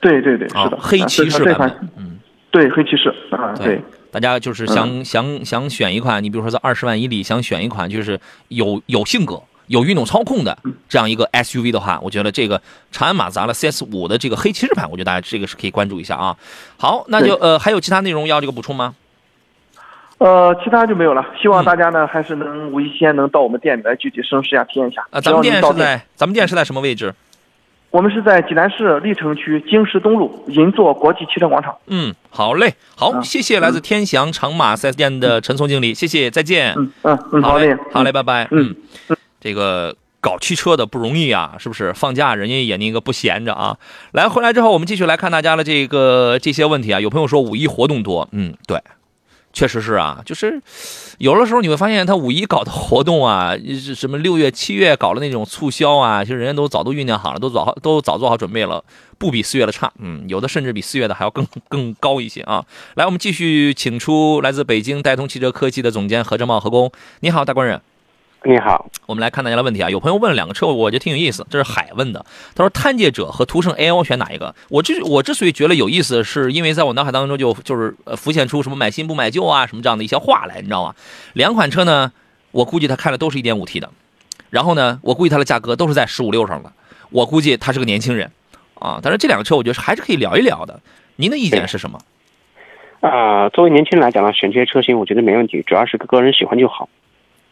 [0.00, 0.78] 对对对，是啊的。。
[0.80, 2.18] 黑骑士版本，嗯。
[2.50, 3.82] 对黑骑士啊，对对。
[4.10, 16.36] 大家就是想、想想选一款，你比如说在二十万以里想选一款就是有有性格、有运动操控的这样一个 SUV 的话，我觉得这个长安马自达的 CS 五的这个黑骑士版，我觉得大家这个是可以关注一下啊。
[16.76, 18.96] 好，那就呃还有其他内容要这个补充吗？
[20.18, 21.24] 呃，其他就没有了。
[21.40, 25.06] 希望嗯大家呢，还是能五一期间能到我们店里来具体试一试驾体验一下。
[25.10, 27.14] 啊，咱们店是在咱们店是在什么位置？
[27.90, 31.74] 我们是在济南市历城区经十东路银座国际汽车广场。
[31.86, 36.72] 嗯，好嘞，好，啊谢谢来自天祥长马 4S 店的陈松经理，谢谢，再见。
[36.76, 38.46] 嗯嗯嗯，好嘞，好嘞，拜拜。
[38.52, 38.72] 嗯
[39.08, 41.92] 嗯，这个搞汽车的不容易啊，是不是？
[41.94, 43.78] 放假人家也那个不闲着啊。
[44.12, 47.00] 来，回来之后我们继续来看大家的这个这些问题啊。
[47.00, 48.78] 有朋友说五一活动多，嗯，对，
[49.52, 50.60] 确实是啊，就是
[51.16, 53.54] 有的时候你会发现他五一搞的活动啊，
[53.96, 58.84] 什么六月、七月搞的那种促销啊，其实人家都早都酝酿好了，都早都早做好准备了，
[59.16, 62.62] 不比四月的差，嗯，有的甚至比四月的还要更 更高一些啊。
[62.94, 67.80] 来，我们继续请出来自北京戴通汽车科技的总监何正茂何工，你好，大官人。
[68.42, 71.46] 你好，我们来看大家的问题啊，有朋友问了两个车，我觉得挺有意思。
[71.50, 72.24] 这是海问的，
[72.54, 74.54] 他说探界者和途胜 L 选哪一个？
[74.70, 80.94] 我之我之所以觉得有意思，是因为在我脑海当中就就是呃浮现出什么买新不买旧啊什么这样的一些话来，你知道吗？
[81.34, 82.12] 两款车呢，
[82.52, 83.90] 我估计他开的都是一点五 T 的，
[84.48, 86.72] 然后呢，我估计它的价格都是在十五六上了，
[87.10, 88.30] 我估计他是个年轻人
[88.78, 89.00] 啊。
[89.02, 90.80] 但是这两个车我觉得还是可以聊一聊的。
[91.16, 92.00] 您的意见是什么？
[93.00, 96.88] 啊、作为年轻人来讲呢，选这些车型我觉得没问题，主要是个人喜欢就好。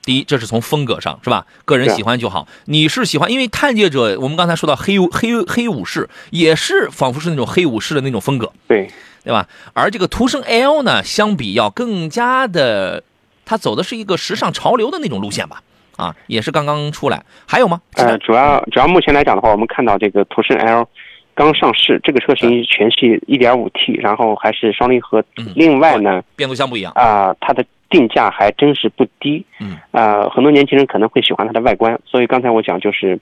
[0.03, 1.45] 第一，这是从风格上是吧？
[1.65, 2.49] 个人喜欢就好。
[2.65, 8.89] 你是喜欢，因为探界者，我们刚才说到黑黑黑武士，也是仿佛是那种黑武士的那种风格，对，
[9.23, 9.47] 对吧？
[9.75, 13.03] 而这个途胜 L 呢，相比要更加的，
[13.45, 15.63] 它走的是一个时尚潮流的那种路线吧？
[15.97, 17.25] 啊，也是刚刚出来。
[17.47, 17.81] 还有吗？
[17.97, 20.89] 呃，主要主要目前来讲的话，我们看到这个途胜 L
[21.35, 25.23] 刚上市，这个车型全系 1.5T，然后还是双离合。
[25.37, 26.93] 嗯另外呢，变速箱不一样。
[26.95, 29.45] 啊、它的定价还真是不低。
[29.61, 33.19] 嗯，啊，很多年轻人可能会喜欢它的外观，所以刚才我讲就是，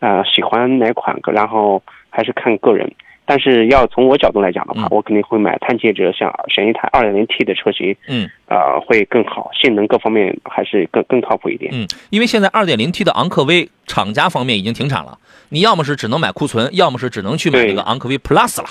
[0.00, 2.90] 呃，喜欢哪款，然后还是看个人。
[3.26, 11.70] 但是要从我角度来讲的话，嗯我肯定会买探界者，像选一台 2.0T 的车型，嗯呃，会更好，性能各方面还是更更靠谱一点。
[11.72, 15.16] 嗯，因为现在 2.0T 的昂科威厂家方面已经停产了，
[15.50, 18.68] 你要么是只能买库存，要么是只能去买这个昂科威 Plus 了，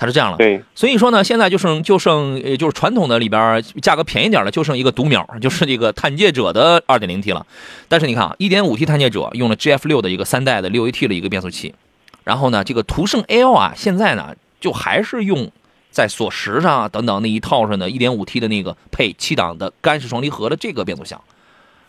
[0.00, 0.38] 它是这样了。
[0.38, 7.44] 对，所以说呢，现在就剩就剩呃，就是传统的里边价格便宜点儿的，就剩一个独苗，就是这个探界者的 2.0T 了。
[7.88, 11.74] 但是你看啊，1.5T 探界者用了 GF6 的一个三代的 6AT 的一个变速器，
[12.22, 15.50] 然后呢，这个途胜 L 啊，现在呢就还是用
[15.90, 21.20] 在锁石上啊等等那一套上的 1.5T 的那个配七档的干式双离合的这个变速箱。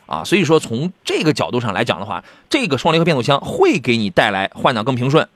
[0.08, 5.28] 啊，所以说从这个角度上来讲的话，这个双离合变速箱会给你带来换挡更平顺，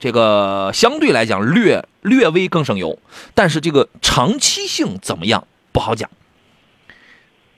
[0.00, 2.98] 这个相对来讲略略微更省油，
[3.34, 6.08] 但是这个长期性怎么样不好讲，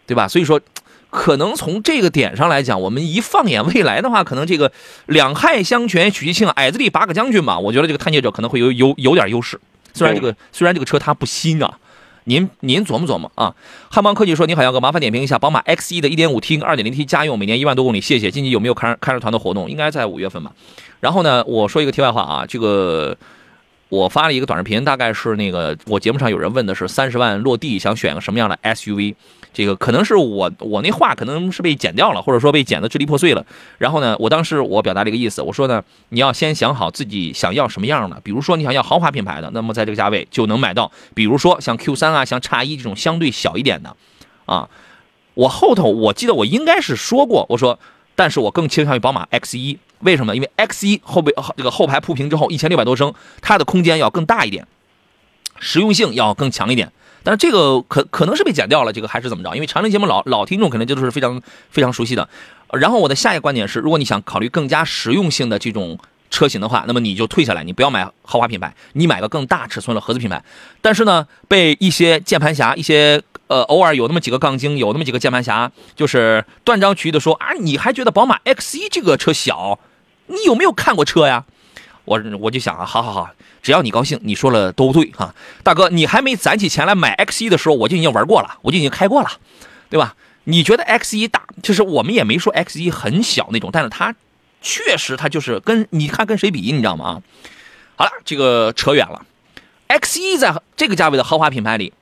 [0.07, 0.27] 对吧？
[0.27, 0.61] 所以说，
[1.09, 4.73] 可能从这个点上来讲，我们一放眼未来的话，可能这个
[5.07, 7.59] 两害相权取其轻，矮子里拔个将军吧。
[7.59, 9.61] 我觉得这个探界者可能会有有有点优势，
[9.95, 11.79] 虽然这个虽然这个车它不新啊，
[12.25, 13.55] 您您琢磨琢磨啊。
[13.91, 18.31] 汉邦科技说：“你好，杨哥，麻烦点评一下宝马 X 1的 1.5T 跟 2.0T 家用，每年一万多公里，谢谢。
[18.31, 19.71] 近期有没有看看日团的活动？
[19.71, 20.53] 应该在五月份吧。
[21.01, 23.17] 然后呢，我说一个题外话啊，这个
[23.89, 29.15] 我发了一个短视频，大概是那个我节目上有人问的是三十万落地想选个什么样的 SUV，
[29.53, 33.45] 这个可能是我我那话可能是被剪掉了，或者说被剪得支离破碎了。
[33.79, 43.95] 然后呢，我当时我表达了一个意思，我说呢，你要先想好自己想要什么样的，比如说你想要豪华品牌的，那么在这个价位就能买到，比如说像 Q 3啊，像叉一这种相对小一点的，
[44.47, 44.69] 啊，
[45.35, 47.79] 我后头我记得我应该是说过，我说，
[48.15, 50.35] 但是我更倾向于宝马 X 1为什么？
[50.35, 54.67] 因为 X 1后背这个后排铺平之后，一千六百多升，它的空间要更大一点，
[55.61, 56.91] 实用性要更强一点。
[57.25, 59.55] 但是这个可可能是被剪掉了，这个还是怎么着？
[59.55, 62.29] 因为常年节目老老听众可能就是非常非常熟悉的。
[62.73, 65.99] 然后我的下一个观点是，如果你想考虑更加实用性的这种
[66.31, 70.43] 车型的话，那么你就退下来，你不要买豪华品牌，你买个更大尺寸的合资品牌。
[70.81, 79.79] 但是呢，被一些键盘侠、一些呃偶尔有那么几个杠精、有那么几个键盘侠，就是断章取义的说啊，你还觉得宝马 X 1这个车小？
[80.29, 81.45] 你有没有看过车呀？
[82.05, 83.31] 我我就想啊，好好好，
[83.63, 89.31] 只要你高兴，你说了都对哈、大哥，你还没攒起钱来买 X 1的时候，我就已经玩过了，我就已经开过了，
[89.89, 90.17] 对吧？
[90.45, 94.15] 你觉得 X 1大，就是我们也没说 X 1很小那种，但是它
[94.61, 97.23] 确实它就是跟你看跟谁比，你知道吗？
[97.97, 99.25] 啊，好了，这个扯远了。
[99.87, 101.93] X 1在这个价位的豪华品牌里，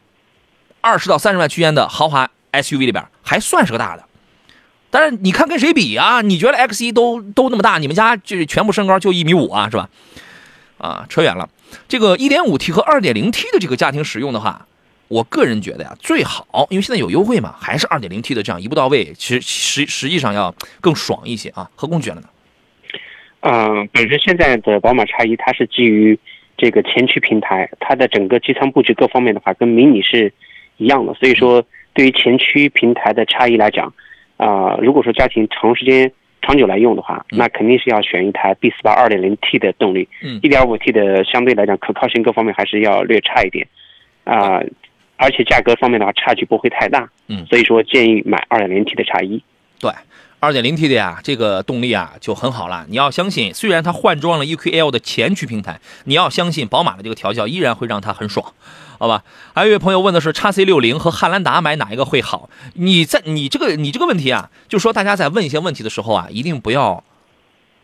[0.81, 4.05] 二十到三十万区间的豪华 SUV 里边还算是个大的。
[4.91, 6.21] 但是你看跟谁比啊？
[6.21, 9.89] 你觉得 X 1都都那么大，你们家这全部身高就一米五啊，是吧？
[10.79, 11.49] 啊，扯远了。
[11.87, 14.67] 这个 1.5T 和 2.0T 的这个家庭使用的话，
[15.09, 21.71] 我个人觉得呀，最好，因为现在有优惠嘛，还是 2.0T 的这样一步到位，其实实实际上要更爽一些啊。
[21.77, 22.29] 何工觉得呢？
[23.41, 26.19] 嗯，本身现在的宝马叉一它是基于
[26.59, 30.33] 这个前驱平台，它的整个机舱布局各方面的话跟迷你是
[30.77, 31.65] 一样的，所以说
[31.95, 33.93] 对于前驱平台的叉一来讲，
[34.41, 36.11] 啊、如果说家庭长时间
[36.41, 43.69] 长久来用的话，那肯定是要选一台 B 四八二点零 T 的动力，嗯一点五 T 的相对来讲可靠性各方面还是要略差一点，
[44.25, 44.63] 啊、
[45.17, 49.43] 而且价格方面的话差距不会太大，嗯所以说建议买二点零 T 的叉一。
[49.79, 49.93] 对，
[50.41, 52.87] 二点零 T 的呀，这个动力啊就很好了。
[52.89, 58.55] 你要相信，虽然它换装了 EQL 的前驱平台，你要相信宝马的这个调教依然会让它很爽，
[59.01, 59.25] 好吧？
[59.55, 62.51] 还有一位朋友问的是，x C 六零和汉兰达买哪一个会好？
[62.75, 67.03] 你在你这个你这个问题啊，就说大家在问一些问题的时候啊，一定不要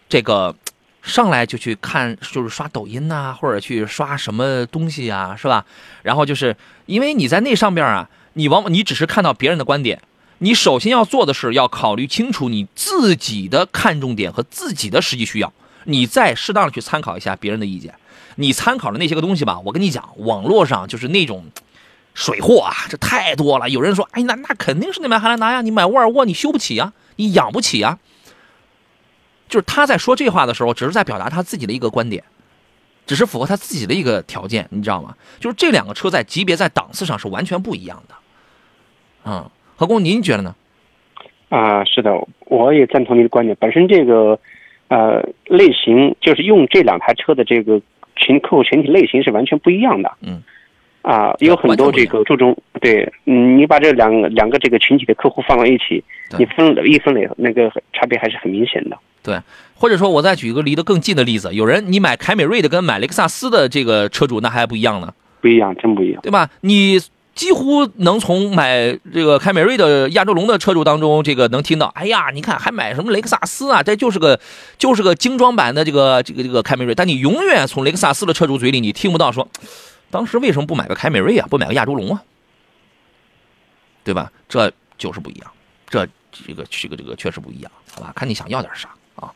[0.08, 0.54] 这个。
[1.02, 5.64] 上来就去看，就是刷抖音呐、或者去刷什么东西呀、是吧？
[6.02, 6.56] 然后就是
[6.86, 10.02] 因为你在那上边啊，你往往你只是看到别人的观点，
[10.38, 15.52] 你首先要做的是要考虑清楚你自己的看重点和自己的实际需要，
[15.84, 17.94] 你再适当的去参考一下别人的意见。
[18.36, 21.46] 你参考的那些个东西吧，我跟你讲，网络上就是那种
[22.14, 23.68] 水货啊，这太多了。
[23.68, 27.98] 有人说，哎，那那肯定是你买汉兰达呀，你买沃尔沃你修不起呀，你养不起呀。
[29.48, 32.24] 就是他在说这话的时候，只是在表达他自己的一个观点，
[33.06, 35.14] 只是符合他自己的一个条件，你知道吗？
[35.38, 38.14] 就是这两个车在级别在档次上是完全不一样的。
[39.24, 40.54] 嗯，何工，您觉得呢？
[41.48, 43.56] 啊、是的，我也赞同您的观点。
[43.60, 44.36] 本身这个
[44.88, 47.80] 呃类型，就是用这两台车的这个
[48.16, 50.12] 群客户群体类型是完全不一样的。
[50.22, 50.42] 嗯。
[51.02, 56.02] 啊、有很多这个注重对，嗯，你把这两个两个这个群体的客户放到一起，
[56.36, 58.98] 你分了一分类，那个差别还是很明显的。
[59.22, 59.38] 对，
[59.76, 66.20] 或者说我再举一个离得更近的例子，有人你买凯美瑞的跟买雷克萨斯的这个车主那还不一样呢，不一样，真不一样。
[66.22, 66.50] 对吧？
[66.62, 66.98] 你
[67.36, 73.82] 几乎能从买这个凯美瑞的亚洲龙的车主当中，这个能听到，哎呀，你看还买什么雷克萨斯啊？
[73.82, 74.40] 这就是个
[74.78, 79.46] 就是个精装版的这个这个这个凯美瑞，但你永远从雷克萨斯的车主嘴里你听不到说，
[80.10, 82.22] 当时为什么不买个凯美瑞啊，不买个亚洲龙啊？
[84.02, 84.32] 对吧？
[84.48, 85.50] 这就是不一样，
[85.90, 88.12] 这这个这个这个确实不一样，好吧？
[88.16, 89.30] 看你想要点啥啊？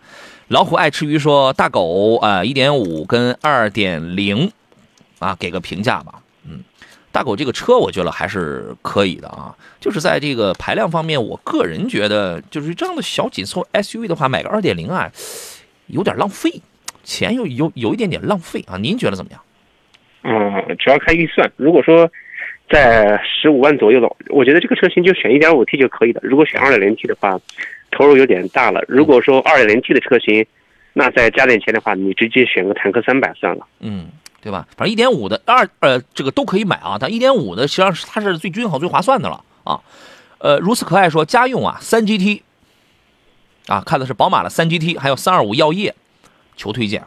[0.49, 4.51] 老虎爱吃鱼说大狗啊，一点五跟二点零
[5.19, 6.15] 啊，给个评价吧。
[7.11, 15.11] 嗯，大狗这个车我觉得还是可以的啊，就是在这个排量方面，我个人觉得就是这样的小紧凑 SUV 的话，买个二点零啊，
[15.89, 16.63] 有点浪费，
[17.03, 18.77] 钱有有有一点点浪费啊。
[18.77, 19.41] 您觉得怎么样？
[20.23, 21.51] 嗯，主要看预算。
[21.57, 22.11] 如果说
[22.69, 26.21] 在十五万左右的，我觉得这个车型就选一点五 T 就可以了。
[26.23, 27.41] 如果选二点零 T 的话，
[27.91, 28.85] 投入有点大了。
[28.87, 30.47] 如果说二点零 T 的车型，
[30.93, 33.67] 那再加点钱的话，你直接选个坦克三百算了。
[33.81, 34.09] 嗯，
[34.43, 34.67] 对吧？
[34.77, 39.81] 反正一点五的二呃，这个都可以买啊，但一点五的实际上是它是最均衡、最划算的了啊。
[40.39, 42.43] 呃，如此可爱说家用啊，三 GT
[43.67, 45.95] 啊，看的是宝马的三 GT，还有三二五耀夜，
[46.57, 47.03] 求推荐。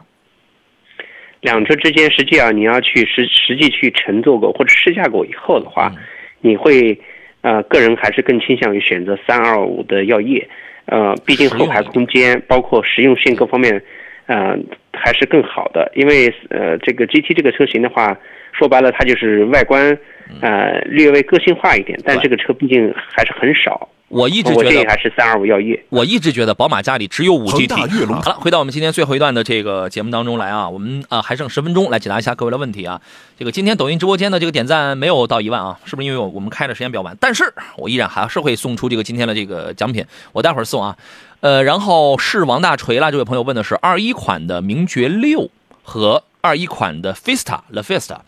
[1.40, 6.02] 两车之间实际啊你要去实实际去乘坐过或者试驾过以后的话，嗯
[6.40, 6.98] 你会
[7.40, 10.48] 呃个人还是更倾向于选择三二五的耀夜，
[10.86, 13.82] 呃，毕竟后排空间包括实用性各方面，
[14.26, 14.56] 呃
[14.92, 18.16] 还是更好的，因为呃这个 GT 这个车型的话，
[18.52, 19.96] 说白了它就是外观
[20.40, 25.82] 呃略微个性化一点，但这个车毕竟还是很少，我一直觉得还是三二五耀夜。
[25.90, 28.06] 我一直觉得宝马家里只有五恒 GT。
[28.06, 33.00] 好了，回到我们今天最后一段的这个节目当中来啊，我们啊还剩十分钟来解答一下各位的问题啊。
[33.36, 37.16] 这个今天抖音直播间的这个点赞没有到一万啊，是不是因为我我们开的时间比较晚？
[37.20, 37.44] 但是
[37.76, 40.96] 我依然还是会送出这个今天的这个奖品，我待会儿送啊。
[41.44, 45.50] 呃，然后是王大锤啦，这位朋友问的是二一款的名爵六
[45.82, 48.20] 和二一款的 Fiesta La Fiesta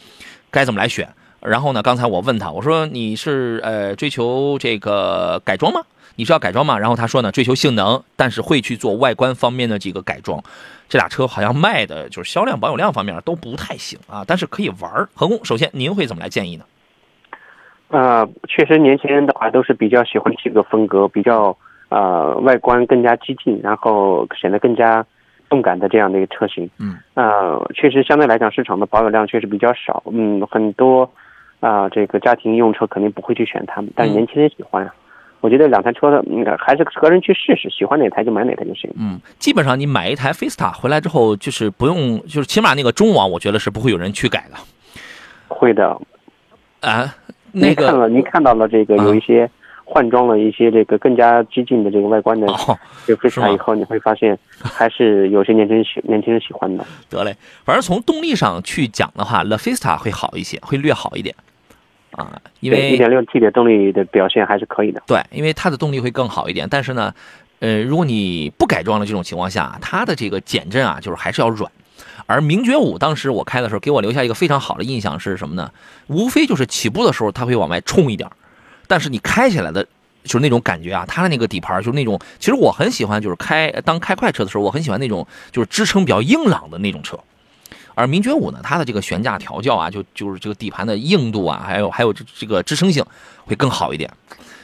[0.50, 1.08] 该怎么来选？
[1.40, 5.80] 然后呢，刚才我问他，我说你是呃追求这个改装吗？
[6.16, 6.78] 你是要改装吗？
[6.78, 10.44] 然后他说呢，追求性能，但是会去做外观方面的几个改装。
[10.86, 15.08] 这俩车好像卖的就是销量、保有量方面都不太行啊，但是可以玩儿。
[15.14, 16.64] 何工，首先您会怎么来建议呢？
[17.88, 21.56] 呃，确实年轻人的话都是比较喜欢这个风格，比较
[21.88, 25.04] 呃外观更加激进，然后显得更加
[25.48, 26.68] 动感的这样的一个车型。
[26.78, 30.02] 嗯，呃，确实相对来讲市场的保有量确实比较少。
[30.10, 31.10] 嗯，很多
[31.60, 34.94] 啊、这个家庭用车肯定不会去选它们，但是年轻人喜欢啊。
[35.40, 38.90] 我觉得两台车的，嗯，还是个人去试试，喜欢哪台就买哪台就行。
[38.98, 44.56] 嗯，基本上你买一台 Fiesta 回来之后，就是不用，就是起码那个中网，我觉得是不会有人去改的
[45.48, 45.96] 会的，
[46.80, 47.14] 啊。
[47.52, 49.48] 那个您看了，您看到了这个啊有一些
[49.88, 52.76] 换装了一些这个更加激进的这个外观的哦，
[53.06, 56.84] 这个是吗 Fiesta 以后，你会发现还是有些年轻人喜年轻人喜欢的。
[57.08, 57.34] 得嘞，
[57.64, 61.34] 反正从动力上去讲的话，La Fiesta 会好一些，会略好一点
[62.10, 65.00] 啊，因一为点六 T 的动力的表现还是可以的。
[65.06, 66.66] 对，因为它的动力会更好一点。
[66.68, 67.14] 但是呢，
[67.60, 71.70] 呃，如果你不改装的这种情况下，它的这个减震啊，就是还是要软。
[72.26, 75.70] 而名爵五当时我开的时候，给我留下一个非常好的印象是什么呢？
[76.08, 78.32] 无非就是起步的时候它会往外冲一点儿，
[78.86, 79.86] 但是你开起来的。
[80.24, 87.16] 就是那种感觉啊，它的那个底盘就是那种，其实我很喜欢，就是开当开快车的时候，我很喜欢那种就是支撑比较硬朗的那种车。
[87.94, 93.04] 而名爵五呢，它的这个悬架调教啊，就就是这个底盘的硬度啊，还有还有这这个支撑性
[93.44, 94.10] 会更好一点。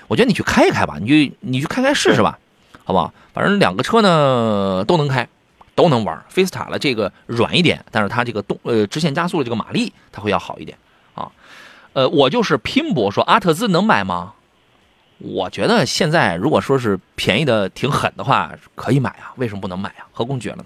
[0.08, 2.36] 我觉得你去开一开吧，你去你去开开试试吧，
[2.82, 3.14] 好不好？
[3.32, 5.28] 反正两个车呢都能开，
[5.76, 6.20] 都能玩。
[6.28, 10.76] 菲斯塔的这个软一点，但是它这个动呃直线加速的这个马力它会要好一点。
[11.94, 14.34] 呃，我就是拼搏说阿特兹能买吗？
[15.18, 20.06] 我觉得现在如果说是便宜的挺狠的话，可以买啊，为什么不能买啊？
[20.12, 20.64] 何工觉得呢？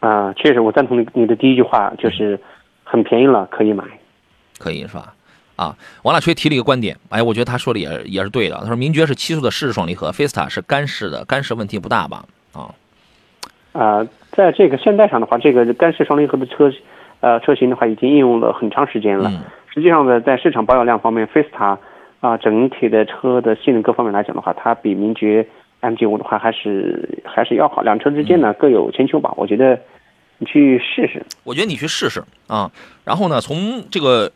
[0.00, 2.38] 啊、确实，我赞同你你的第一句话，就是
[2.82, 3.82] 很便宜了，可以买。
[4.58, 5.14] 可以是吧？
[5.56, 8.58] 啊，王大锤提了一个观点，哎，我觉得他说的也也是对的。
[8.60, 12.24] 他说名爵是七速的湿式双离合，Fiesta 是干式的，干式问题不大吧？
[12.52, 12.74] 啊，
[13.72, 16.70] 啊、在这个现代上的话，这个干式双离合的车，
[17.24, 19.30] 呃，车型的话已经应用了很长时间了。
[19.30, 19.40] 嗯
[19.72, 21.76] 实际上呢，在市场保有量方面，Fiesta
[22.20, 25.44] 啊、整体的车的性能各方面来讲的话，它比名爵
[25.80, 27.82] MG 五的话还是还是要好。
[27.82, 29.76] 两车之间呢、嗯各有千秋吧，我觉得
[30.38, 31.20] 你去试试。
[31.42, 32.70] 我觉得你去试试啊。
[33.04, 34.30] 然后呢，从这个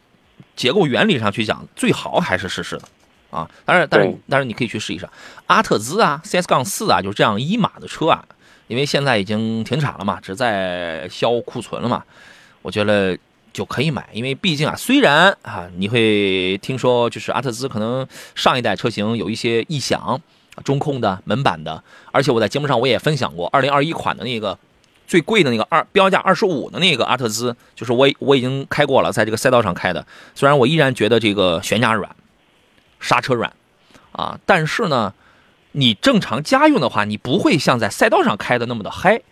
[0.56, 2.82] 结构原理上去讲，最好还是试试的
[3.30, 3.48] 啊。
[3.64, 5.08] 当然，但是对当然你可以去试一试
[5.46, 8.24] 阿特兹啊、CS 杠四啊，就是这样一码的车啊，
[8.66, 12.02] 因为现在已经停产了嘛，只在销库存了嘛，
[12.62, 13.18] 我觉得。
[13.50, 18.06] 就可以买，因为毕竟啊，虽然啊，你会听说就是阿特兹可能
[18.36, 20.20] 上一代车型有一些异响，
[20.62, 21.82] 中控的、门板的，
[22.12, 24.56] 而且我在节目上我也分享过，二零二一款的那个
[25.08, 30.06] 最贵的那个二标价二十五的那个阿特兹，就是我我已经开过了，在这个赛道上开的。
[30.36, 32.14] 虽然我依然觉得这个悬架软，
[33.00, 33.52] 刹车软，
[34.12, 35.12] 啊，但是呢，
[35.72, 39.22] 你正常家用的话，你不会像在赛道上开的那么的嗨。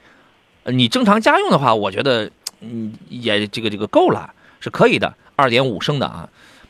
[0.65, 2.29] 你正常家用的话，我觉得
[2.71, 6.29] 嗯也这个这个够了，是可以的，二点五升的啊。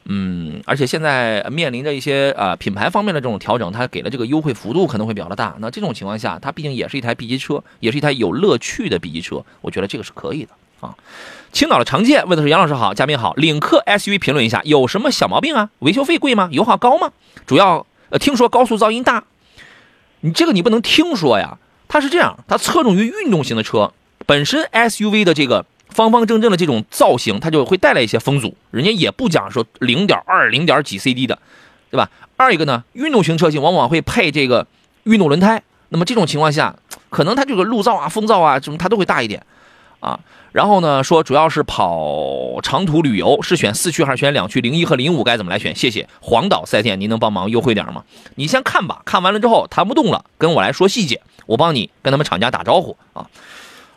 [0.08, 5.56] 嗯，而且现在面临着一些呃品牌方面的这种调整，它给了这个优惠幅度可能会比较的大。
[5.58, 10.94] 那这种情况下，它毕竟也是一台 B 级车，也是一台有乐趣的 B 级车，我觉得这个是可以的啊。
[11.50, 15.70] 青岛的常见问的是杨老师好，嘉宾好，领克 SUV 评论一下有什么小毛病啊？
[15.80, 16.48] 维修费贵吗？
[16.52, 17.10] 油耗高吗？
[17.44, 19.24] 主要呃听说高速噪音大，
[20.20, 23.92] 你这个你不能听说呀，它是这样，它侧重于运动型的车，
[24.24, 25.66] 本身 SUV 的这个
[25.96, 28.54] 方方正正的这种造型，它就会带来一些风阻。
[28.70, 31.38] 人家也不讲说零点二、零点几 CD 的，
[31.90, 32.10] 对吧？
[32.36, 34.66] 二一个呢，运动型车型往往会配这个
[35.04, 36.76] 运动轮胎，那么这种情况下，
[37.08, 39.42] 可能它这个路噪啊、风噪啊什么它都会大一点
[40.00, 40.20] 啊。
[40.52, 44.60] 然后呢，说主要是跑长途旅游，是选四驱还是选两驱？
[44.60, 45.74] 零一和零五该怎么来选？
[45.74, 48.04] 谢谢黄岛赛店，您能帮忙优惠点吗？
[48.34, 53.26] 你先看吧，看完了之后谈不动了，跟我来说细节，我帮你跟他们厂家打招呼啊。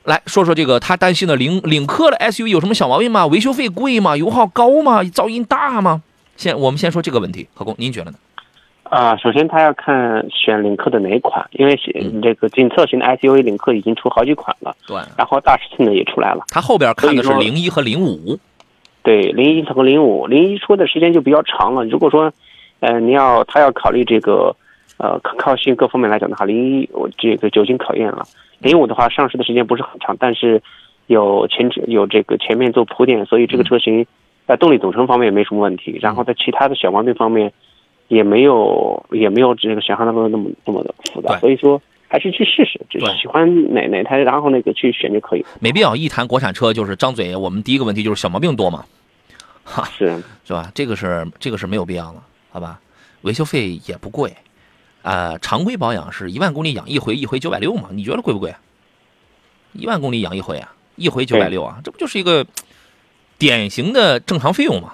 [0.09, 3.27] 来说说这个他担心的领领克的 SUV 有什么小毛病吗？
[3.27, 4.17] 维修费贵吗？
[4.17, 5.03] 油耗高吗？
[5.03, 6.01] 噪音大吗？
[6.35, 8.17] 先我们先说这个问题，何工，您觉得呢？
[8.85, 16.43] 啊、首先他要看选领克的哪一款，因为嗯这个紧凑型的 SUV 领克已经出好几款了，对，然后大尺寸的也出来了。
[16.47, 18.39] 他后边看的是零一和零五，
[19.03, 21.85] 对，零一和零五，零一出的时间就比较长了。
[21.85, 22.33] 如果说，
[22.79, 24.55] 呃，你要他要考虑这个，
[24.99, 28.25] 呃，可靠性各方面来讲的话，零一我这个久经考验了。
[28.59, 30.61] 零五的话，上市的时间不是很长，但是
[31.07, 34.05] 有前置有这个前面做铺垫，所以这个车型
[34.45, 35.97] 在动力总成方面也没什么问题。
[36.01, 37.53] 然后在其他的小毛病方面，
[38.09, 41.39] 也没有也没有这个想象当中那么那么的复杂。
[41.39, 45.45] 所以说还是去试试，就是喜欢哪哪台，然后那个去选就可以。
[45.61, 47.33] 没必要一谈国产车就是张嘴。
[47.33, 48.83] 我们第一个问题就是小毛病多嘛，
[49.63, 50.69] 哈是，是吧？
[50.75, 52.21] 这个是这个是没有必要的，
[52.51, 52.81] 好吧？
[53.21, 54.33] 维修费也不贵，
[55.01, 57.89] 呃，常规保养是一万公里养一回，一回九百六嘛？
[57.91, 58.55] 你觉得贵不贵？
[59.73, 62.45] 一万公里养一回啊，一回九百六啊，这不就是一个
[63.37, 64.93] 典型的正常费用吗？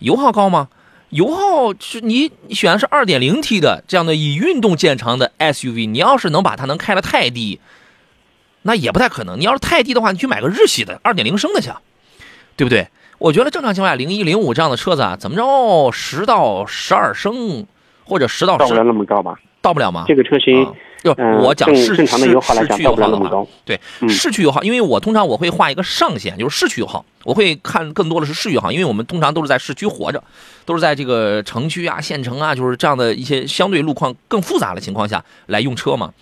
[0.00, 0.68] 油耗高吗？
[1.10, 7.60] 油耗是你你选的是二点零 T 的这样的以运动见长的 SUV，你要是能把它能开的太低，
[8.62, 9.38] 那也不太可能。
[9.38, 11.70] 你要是太低的话，你去买个日系的二点零升的去，
[12.56, 12.88] 对不对？
[13.18, 17.66] 我觉得正常情况下，零一零五这样的车子啊，怎么着十到十二升
[18.10, 19.38] 或者十到到不了十那么高吧？
[19.62, 20.04] 到不了吗？
[20.06, 20.64] 这个车型。
[20.64, 23.48] 啊就嗯，我讲市正正常的市油耗来讲，市区到油耗的话，不了那么高。
[23.64, 30.22] 对嗯市区油耗，因为我通常我会画一个上限，就是市区油耗，我会看更多的是市区油耗，因为我们通常都是在市区活着，
[30.66, 36.12] 都是在这个城区啊、县城啊，就是这样的一些相对路况更复杂的情况下来用车嘛。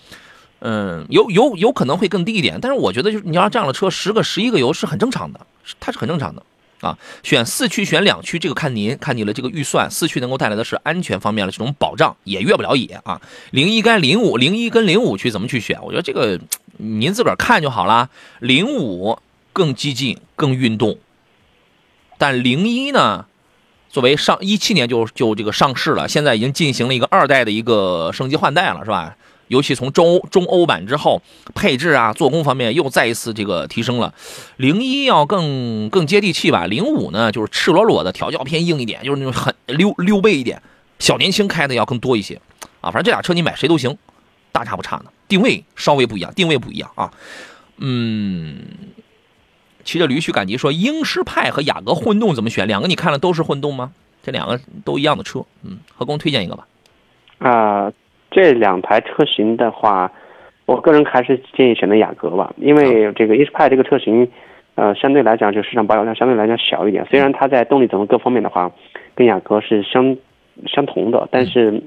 [0.61, 5.41] 嗯，有有有可能会更低一点，但是我觉得就是你要这样的车，十个十一个油是很正常的，
[5.81, 6.41] 它是很正常的
[6.81, 6.97] 啊。
[7.23, 13.21] 选四驱选两驱，这个看您看你的这个预算，四驱能够带来的是安全方面的这种保障，也越不了野啊。
[13.51, 15.79] 零一跟零五，零一跟零五去怎么去选？
[15.83, 16.39] 我觉得这个
[16.77, 18.09] 您自个儿看就好啦。
[18.39, 19.19] 零五
[19.51, 20.97] 更激进、更运动，
[22.17, 23.25] 但零一呢，
[23.89, 29.17] 作为上一七年就就这个上市了，现在已经进行了一个二代的一个升级换代了，是吧？
[29.49, 31.21] 尤其从中欧中欧版之后，
[31.53, 34.13] 配置啊、做工方面又再一次这个提升了。
[34.57, 40.61] 零一要更更接地气吧，零五呢就是赤裸裸的调教偏硬一点，就是那种很溜溜背一点，
[40.99, 42.39] 小年轻开的要更多一些
[42.79, 42.89] 啊。
[42.89, 43.97] 反正这俩车你买谁都行，
[44.51, 45.05] 大差不差呢。
[45.27, 47.11] 定位稍微不一样，定位不一样啊。
[47.77, 48.59] 嗯，
[49.83, 52.67] 骑着驴去赶集说英诗派和雅阁混动怎么选？
[52.67, 53.91] 两个你看了都是混动吗？
[54.21, 56.67] 这两个都一样的车，嗯，何工推荐一个吧。
[57.39, 57.91] 啊、
[58.31, 60.11] 这两台车型的话，
[60.65, 64.29] 我个人还是建议选择雅阁吧，因为这个 e 派这个车型，
[64.75, 67.05] 呃，相对来讲就市场保有量相对来讲小一点。
[67.09, 68.71] 虽然它在动力总成各方面的话，
[69.15, 70.15] 跟雅阁是相
[70.67, 71.81] 相同的，但是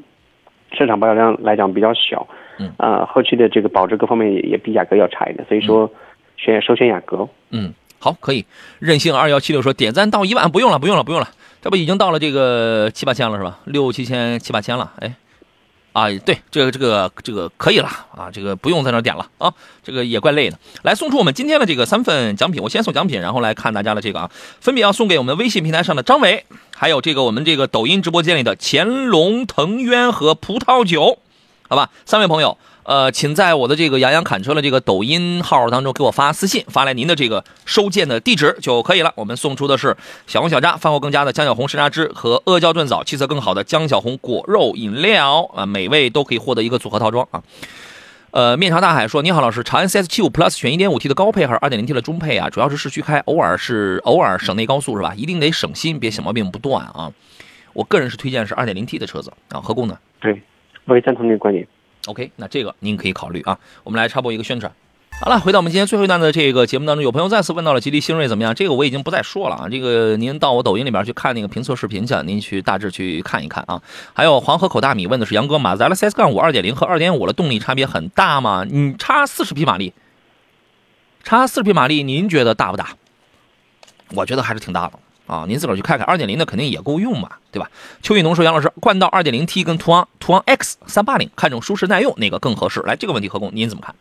[0.73, 2.27] 市场保有量来讲比较小，
[2.59, 5.91] 嗯，啊、后期的这个保值各方面也也比雅阁要差一点，所以说
[6.37, 7.29] 选首选雅阁。
[7.51, 8.45] 嗯，好，可以。
[8.81, 11.29] 任性二幺七六说点赞到一万，不用了，不用了，不用了，
[11.61, 13.61] 这不已经到了这个七八千了是吧？
[13.65, 15.15] 六七千、七八千了，哎，
[15.93, 20.59] 啊，对，这个这个这个可以了啊，这个不用在那点了啊，这个也怪累的。
[20.83, 24.31] 来送出我们今天的这个三份奖品，我先送奖品，然后来看大家的这个啊，
[24.61, 31.19] 分别要送给我们微信平台上的张伟，还有这个我们这个抖音直播间里的乾隆藤渊和葡萄酒，
[31.69, 32.57] 好吧，三位朋友。
[32.85, 39.13] 呃，请在我的这个杨洋侃车的这个抖音号当中给我发私信，发来您的这个收件的地址就可以了。
[39.17, 47.43] 我们送出的是小红小扎饭后更佳的江小红山楂汁和阿胶炖枣，气色更好的江小红果肉饮料啊，每位都可以获得一个组合套装啊。
[48.33, 52.49] 呃，面朝大海说：“你好，老师，长安 CS 七五 Plus 选 1.5T 的高配还是 2.0T 的中配啊？
[52.49, 55.13] 主要是市区开，偶尔是偶尔省内高速是吧？
[55.15, 57.13] 一定得省心，别小毛病不断啊。
[57.75, 59.99] 我个人是推荐是 2.0T 的车子啊，何工呢？
[60.19, 60.43] 对，
[60.87, 61.69] 我也赞同这个观点。
[62.07, 63.59] OK，那这个您可以考虑啊。
[63.85, 64.73] 我们来插播一个宣传。
[65.21, 68.53] 好了，回到我们今天最后一段的这个节目当中，有朋友再次问到了吉利星瑞怎么样？
[68.55, 69.69] 这个我已经不再说了啊。
[69.69, 73.81] 这个您到我抖音里边去看那个评测视频去，您去大致去看一看啊。
[74.15, 78.65] 还有黄河口大米问的是杨哥，马自达的 CS 杠五2.0和2.5的动力差别很大吗？
[78.69, 79.93] 你，差四十匹马力，
[81.23, 82.97] 差四十匹马力，您觉得大不大？
[84.15, 85.45] 我觉得还是挺大的啊。
[85.49, 87.71] 您自个儿去看看二点零的肯定也够用嘛，对吧？
[88.03, 93.95] 邱玉农说：“杨老师，冠道二点零 T 跟途昂途昂 X 三八零看重舒适耐用哪个更合适？”来，这个问题何工您怎么看？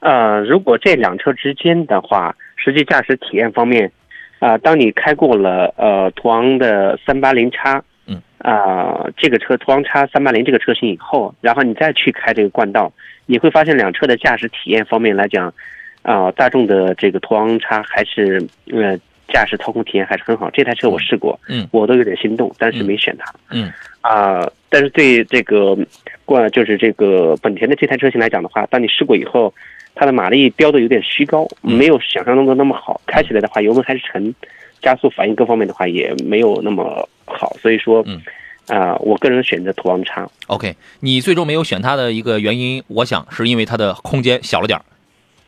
[0.00, 3.92] 呃，如果这两车之间的话，实际驾驶体验方面，
[4.38, 12.90] 啊、当你开过了呃途昂的三八零叉，嗯，啊、这个车途昂叉三八零这个车型以后，然后你再去开这个冠道，
[13.26, 15.52] 你会发现两车的驾驶体验方面来讲，
[16.00, 18.98] 啊、大众的这个途昂叉还是呃
[19.32, 20.50] 驾驶操控体验还是很好。
[20.50, 23.32] 这台车我试过，嗯我都有点心动，但是没选它。
[23.50, 23.72] 嗯
[24.02, 25.76] 啊、但是对这个
[26.24, 29.52] 过就是这个本田的这台车型来讲的话，当你试过以后，
[29.94, 33.00] 它的马力标的有点虚高，嗯没有想象中的那么好。
[33.06, 34.34] 开起来的话，油门还是沉，
[34.80, 38.20] 加速反应各方面的话也没有那么好，所以说，嗯
[38.68, 40.26] 啊、我个人选择途昂叉。
[40.46, 44.82] OK，你最终没有选它的一个原因，我想是因为它的空间小了点儿，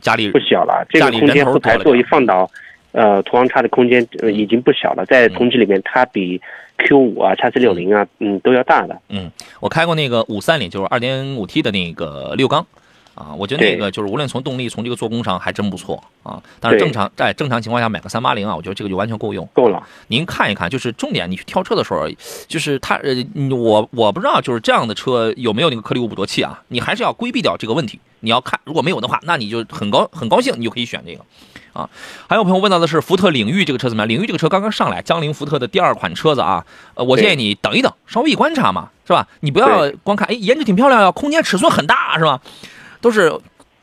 [0.01, 2.51] 家里不小了，这家个空间后排座椅放倒，
[2.93, 6.41] 呃，途昂叉的空间呃已经不小了，在同级里面它比
[6.79, 8.99] Q 五啊、叉 C 六零啊，嗯，都要大的。
[9.09, 9.31] 嗯，
[9.61, 12.67] 我开过那个五三零，就是二点五 T 的那个六缸，
[13.15, 16.43] 啊，我觉得那个就是无论从动力，从这个做工上还真不错啊。
[16.61, 19.49] 但是正常在正常情况下买个三八零啊，我觉得这个就完全够用。
[19.55, 22.07] 够了，您看一看，就是重点，你去挑车的时候，
[22.47, 23.15] 就是它呃，
[23.57, 26.63] 我我不知道就是这样的车有没有那个颗粒物捕捉器啊？
[26.69, 27.99] 你还是要规避掉这个问题。
[28.21, 31.25] 你要看，如果没有的话，那你就很高很高兴，你就可以选这个。
[31.73, 31.89] 啊，
[32.29, 34.09] 还有朋友问到的是福特领域这个车怎么样？
[34.09, 36.65] 领域这个车刚刚上来，江铃福特的第二款车子啊，
[36.95, 39.27] 呃，我建议你等一等，稍微一观察嘛，是吧？
[39.41, 42.41] 你不要光看，哎，颜值挺漂亮呀，空间尺寸很大，是吧？
[43.01, 43.33] 都是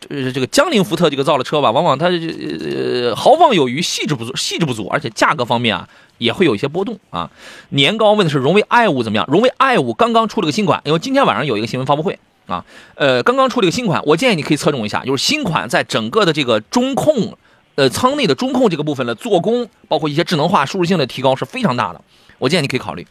[0.10, 7.30] 呃这个江铃福特这个造的车吧，往往它呃豪放有余，细致不足，细致不足，而且价格方面啊也会有一些波动啊。
[7.70, 9.26] 年糕问的是荣威 i 五怎么样？
[9.28, 12.64] 荣威 i 五刚刚出了个新款，因为今天晚上有一个新闻发布会啊，
[12.96, 17.36] 呃，刚刚出了一个新款，我建议你可以侧重一下，就是新款在整个的这个中控。
[17.80, 22.02] 呃，舱内的中控这个部分的做工，包括一些智能化、舒适性的提高是非常大的，
[22.38, 23.08] 我建议你可以考虑，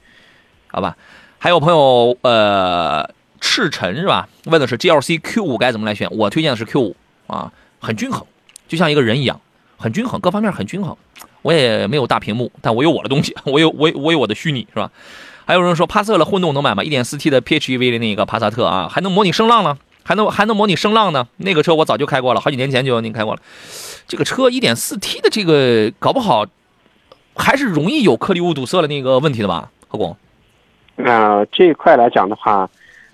[0.66, 0.94] 好吧？
[1.38, 3.08] 还有朋友呃，
[3.40, 4.28] 赤尘是吧？
[4.44, 6.06] 问的是 GLC Q 五该怎么来选？
[6.10, 6.96] 我推荐的是 Q 五
[7.28, 7.50] 啊，
[7.80, 8.26] 很均衡，
[8.68, 9.40] 就像一个人一样，
[9.78, 10.94] 很均衡，各方面很均衡。
[11.40, 14.90] 我也没有大屏幕，但我有我的东西， 我有我我有我的虚拟是吧？
[15.46, 21.26] 还有人说帕萨特的混动能买吗一点四 T 的 PHEV 的那个帕萨特啊，还能模拟声浪呢，还能还能模拟声浪呢。
[21.38, 23.40] 那个车我早就开过了，好几年前就已经开过了。
[24.08, 26.46] 这个车 1.4T 的这个搞不好
[27.36, 29.70] 还是容易有颗粒物堵塞的那个问题的吧？
[29.86, 30.16] 何工
[30.96, 32.68] 那、这一块来讲的话，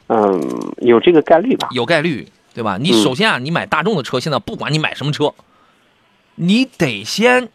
[0.07, 0.40] 嗯，
[0.78, 1.68] 有这个概率吧。
[1.72, 2.78] 有概率，对吧？
[2.80, 5.34] 你嗯首先啊，你买大众的车，现在不管你买什么车，
[6.36, 7.49] 你得先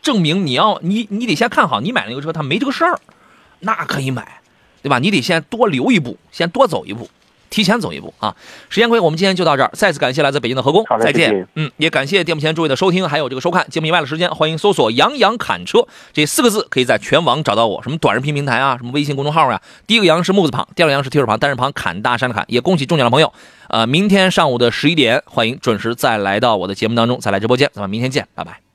[0.00, 2.98] 证明你要你你得先看好你买那个车它没这个事儿，
[3.60, 4.40] 那可以买，
[4.82, 4.98] 对吧？
[4.98, 7.08] 你得先多留一步，先多走一步。
[7.52, 8.34] 提前走一步啊！
[8.70, 9.70] 时间关系，我们今天就到这儿。
[9.74, 11.46] 再次感谢来自北京的何工，再见。
[11.54, 17.82] 嗯，也感谢电幕前诸位的收听，还有这个收看节目以外的时间，欢迎搜索“杨洋侃车”这四个字，可以在全网找到我。
[17.82, 19.60] 什么短视频平台啊，什么微信公众号啊。
[19.86, 22.42] 第一个“杨”是木字旁，第二个“杨”是提手旁，单人旁，侃大山的侃。
[22.48, 23.30] 也恭喜中奖的朋友，
[23.68, 28.71] 呃，明天上午的十一点，欢迎准时再来到我的节目当中，再来直播间，咱们明天见，拜拜。